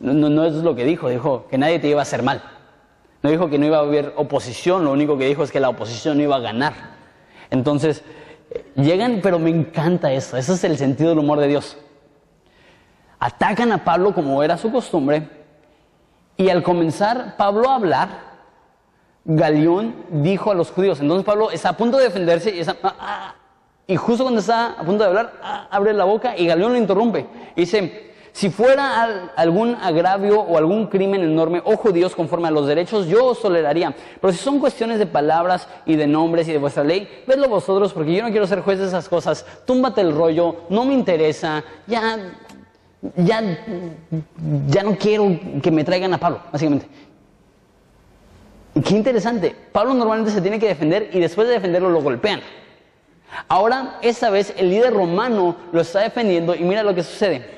[0.00, 2.42] No, no, no es lo que dijo, dijo que nadie te iba a hacer mal.
[3.26, 5.68] No dijo que no iba a haber oposición, lo único que dijo es que la
[5.68, 6.74] oposición no iba a ganar.
[7.50, 8.04] Entonces,
[8.76, 11.76] llegan, pero me encanta esto, ese es el sentido del humor de Dios.
[13.18, 15.28] Atacan a Pablo como era su costumbre,
[16.36, 18.10] y al comenzar Pablo a hablar,
[19.24, 23.34] Galeón dijo a los judíos, entonces Pablo está a punto de defenderse y, ah, ah",
[23.88, 26.78] y justo cuando está a punto de hablar, ah, abre la boca y Galeón lo
[26.78, 27.26] interrumpe.
[27.56, 32.66] Y dice, si fuera algún agravio o algún crimen enorme, oh judíos, conforme a los
[32.66, 33.94] derechos, yo os toleraría.
[34.20, 37.94] Pero si son cuestiones de palabras y de nombres y de vuestra ley, vedlo vosotros,
[37.94, 39.46] porque yo no quiero ser juez de esas cosas.
[39.64, 42.18] Túmbate el rollo, no me interesa, ya,
[43.16, 43.42] ya,
[44.66, 46.86] ya no quiero que me traigan a Pablo, básicamente.
[48.84, 52.42] Qué interesante, Pablo normalmente se tiene que defender y después de defenderlo lo golpean.
[53.48, 57.56] Ahora, esta vez el líder romano lo está defendiendo y mira lo que sucede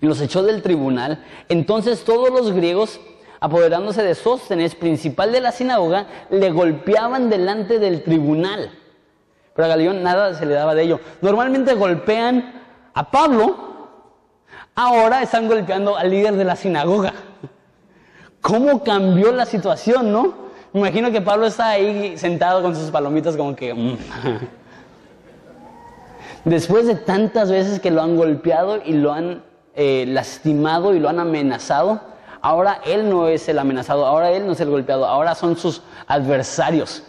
[0.00, 1.24] y los echó del tribunal.
[1.48, 3.00] Entonces todos los griegos,
[3.40, 8.70] apoderándose de Sóstenes, principal de la sinagoga, le golpeaban delante del tribunal.
[9.54, 11.00] Pero a Galeón nada se le daba de ello.
[11.20, 12.62] Normalmente golpean
[12.92, 13.88] a Pablo,
[14.74, 17.12] ahora están golpeando al líder de la sinagoga.
[18.40, 20.44] ¿Cómo cambió la situación, no?
[20.72, 23.72] Me imagino que Pablo está ahí sentado con sus palomitas como que...
[23.72, 23.96] Mm.
[26.44, 29.42] Después de tantas veces que lo han golpeado y lo han
[29.76, 32.00] eh, lastimado y lo han amenazado,
[32.40, 35.82] ahora él no es el amenazado, ahora él no es el golpeado, ahora son sus
[36.06, 37.02] adversarios.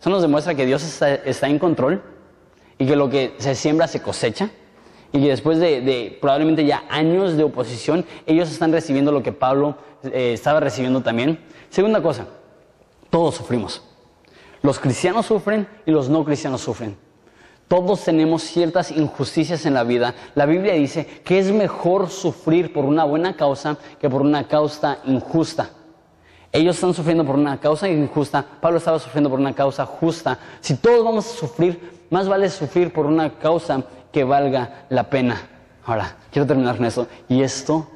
[0.00, 2.02] Eso nos demuestra que Dios está, en control
[2.78, 4.50] y que lo que se siembra se cosecha
[5.12, 9.76] y que después de, probablemente ya años de oposición, ellos están recibiendo lo que Pablo
[10.04, 11.38] eh, estaba recibiendo también.
[11.68, 12.26] Segunda cosa,
[13.10, 13.82] todos sufrimos.
[14.62, 16.96] Los cristianos sufren y los no cristianos sufren.
[17.70, 20.16] Todos tenemos ciertas injusticias en la vida.
[20.34, 24.98] La Biblia dice que es mejor sufrir por una buena causa que por una causa
[25.04, 25.70] injusta.
[26.50, 30.36] Ellos están sufriendo por una causa injusta, Pablo estaba sufriendo por una causa justa.
[30.60, 35.40] Si todos vamos a sufrir, más vale sufrir por una causa que valga la pena.
[35.84, 37.06] Ahora, quiero terminar con esto.
[37.28, 37.86] Y esto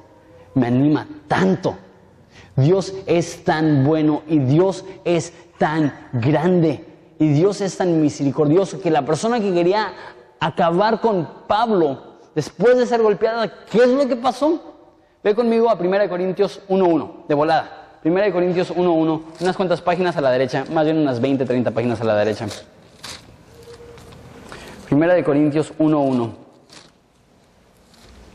[0.55, 1.75] me anima tanto.
[2.55, 6.94] Dios es tan bueno y Dios es tan grande.
[7.19, 9.93] Y Dios es tan misericordioso que la persona que quería
[10.41, 14.75] acabar con Pablo después de ser golpeada, ¿qué es lo que pasó?
[15.23, 17.99] Ve conmigo a 1 Corintios 1.1, de volada.
[18.05, 22.01] 1 Corintios 1.1, unas cuantas páginas a la derecha, más bien unas 20, 30 páginas
[22.01, 22.47] a la derecha.
[24.91, 26.31] 1 Corintios 1.1.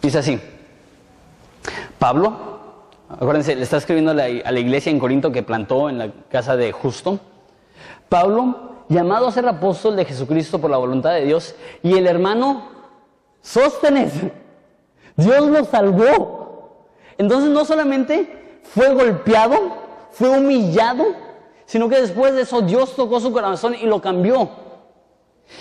[0.01, 0.39] Dice así.
[1.99, 2.33] Pablo,
[3.09, 6.71] acuérdense, le está escribiendo a la, iglesia en Corinto que plantó en la casa de
[6.71, 7.19] Justo.
[8.07, 12.63] Pablo, llamado a ser apóstol de Jesucristo por la voluntad de Dios, y el hermano
[13.41, 14.11] Sóstenes,
[15.15, 16.87] Dios lo salvó.
[17.17, 19.57] Entonces no solamente fue golpeado,
[20.11, 21.05] fue humillado,
[21.65, 24.49] sino que después de eso Dios tocó su corazón y lo cambió.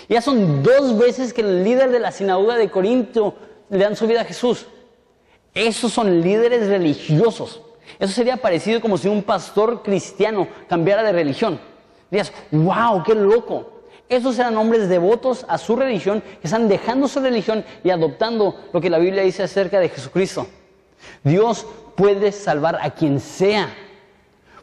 [0.07, 3.35] Ya son dos veces que el líder de la sinagoga de Corinto
[3.69, 4.65] le dan su vida a Jesús.
[5.53, 7.61] Esos son líderes religiosos.
[7.97, 11.59] Eso sería parecido como si un pastor cristiano cambiara de religión.
[12.09, 13.79] Dirías, wow, qué loco.
[14.09, 18.81] Esos eran hombres devotos a su religión que están dejando su religión y adoptando lo
[18.81, 20.47] que la Biblia dice acerca de Jesucristo.
[21.23, 23.69] Dios puede salvar a quien sea.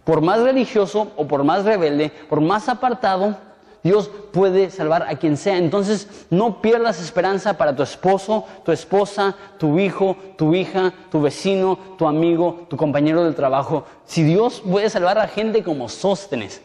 [0.04, 3.36] Por más religioso o por más rebelde, por más apartado,
[3.82, 5.58] Dios puede salvar a quien sea.
[5.58, 11.78] Entonces no pierdas esperanza para tu esposo, tu esposa, tu hijo, tu hija, tu vecino,
[11.96, 13.84] tu amigo, tu compañero del trabajo.
[14.04, 16.62] Si Dios puede salvar a gente como Sóstenes,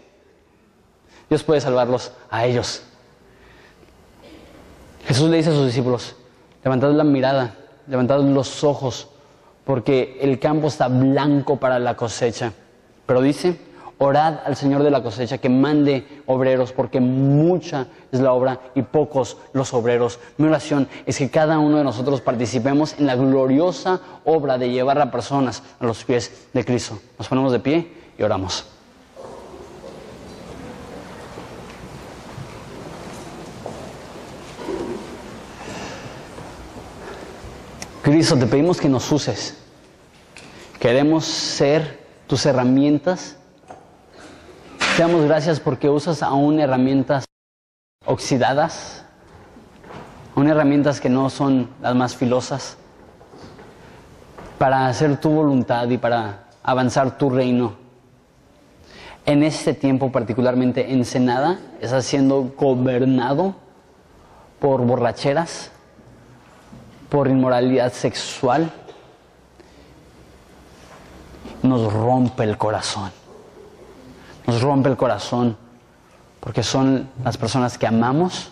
[1.31, 2.83] Dios puede salvarlos a ellos.
[5.07, 6.17] Jesús le dice a sus discípulos,
[6.61, 7.55] levantad la mirada,
[7.87, 9.07] levantad los ojos,
[9.63, 12.51] porque el campo está blanco para la cosecha.
[13.05, 13.61] Pero dice,
[13.97, 18.81] orad al Señor de la cosecha que mande obreros, porque mucha es la obra y
[18.81, 20.19] pocos los obreros.
[20.35, 24.99] Mi oración es que cada uno de nosotros participemos en la gloriosa obra de llevar
[24.99, 26.99] a personas a los pies de Cristo.
[27.17, 28.65] Nos ponemos de pie y oramos.
[38.01, 39.57] Cristo, te pedimos que nos uses.
[40.79, 43.37] Queremos ser tus herramientas
[44.95, 47.23] te damos gracias porque usas aún herramientas
[48.05, 49.05] oxidadas,
[50.35, 52.75] aún herramientas que no son las más filosas,
[54.57, 57.75] para hacer tu voluntad y para avanzar tu reino.
[59.25, 63.55] En este tiempo particularmente Ensenada está siendo gobernado
[64.59, 65.71] por borracheras,
[67.11, 68.71] por inmoralidad sexual.
[71.61, 73.11] Nos rompe el corazón
[74.51, 75.55] nos rompe el corazón,
[76.39, 78.51] porque son las personas que amamos,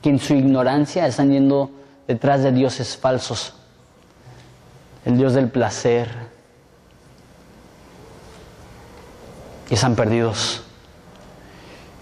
[0.00, 1.70] que en su ignorancia están yendo
[2.08, 3.54] detrás de dioses falsos,
[5.04, 6.10] el Dios del placer,
[9.70, 10.62] y están perdidos.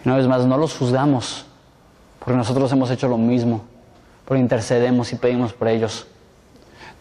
[0.04, 1.44] Y una vez más, no los juzgamos,
[2.18, 3.64] porque nosotros hemos hecho lo mismo,
[4.30, 6.06] porque intercedemos y pedimos por ellos.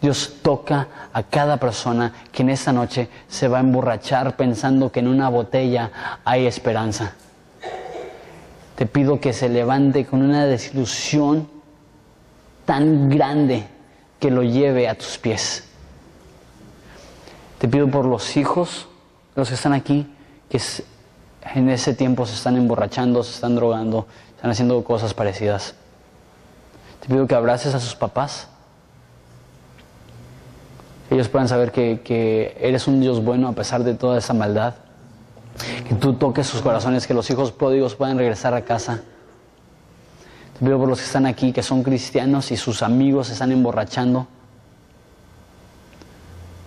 [0.02, 4.98] Dios toca a cada persona que en esta noche se va a emborrachar pensando que
[4.98, 5.92] en una botella
[6.24, 7.12] hay esperanza.
[8.74, 11.48] Te pido que se levante con una desilusión
[12.64, 13.64] tan grande
[14.18, 15.68] que lo lleve a tus pies.
[17.58, 18.88] Te pido por los hijos,
[19.36, 20.12] los que están aquí,
[20.48, 20.60] que
[21.54, 25.76] en ese tiempo se están emborrachando, se están drogando, están haciendo cosas parecidas.
[27.00, 28.48] Te pido que abraces a sus papás
[31.10, 34.74] ellos puedan saber que, eres un Dios bueno a pesar de toda esa maldad.
[35.88, 39.02] Que tú toques sus corazones, que los hijos pródigos puedan regresar a casa.
[40.58, 43.50] Te pido por los que están aquí, que son cristianos y sus amigos se están
[43.50, 44.28] emborrachando,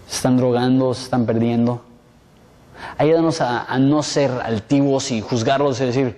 [0.07, 1.81] se están drogando, se están perdiendo.
[2.97, 6.17] Ayúdanos a, a no ser altivos y juzgarlos y decir,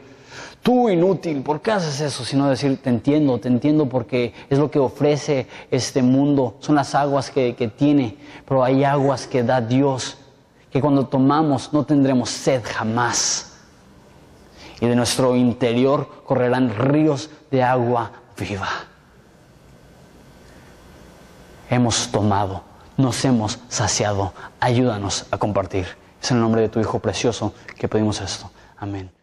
[0.66, 2.26] tú inútil, ¿por qué haces eso?
[2.26, 6.96] Sino decir, te entiendo, te entiendo porque es lo que ofrece este mundo, son las
[6.96, 10.18] aguas que, tiene, pero hay aguas que da Dios,
[10.72, 13.60] que cuando tomamos no tendremos sed jamás.
[14.82, 18.70] Y de nuestro interior correrán ríos de agua viva.
[21.70, 22.64] Hemos tomado,
[22.98, 24.34] nos hemos saciado.
[24.60, 25.86] Ayúdanos a compartir.
[26.20, 28.50] Es en el nombre de tu Hijo precioso que pedimos esto.
[28.78, 29.15] Amén.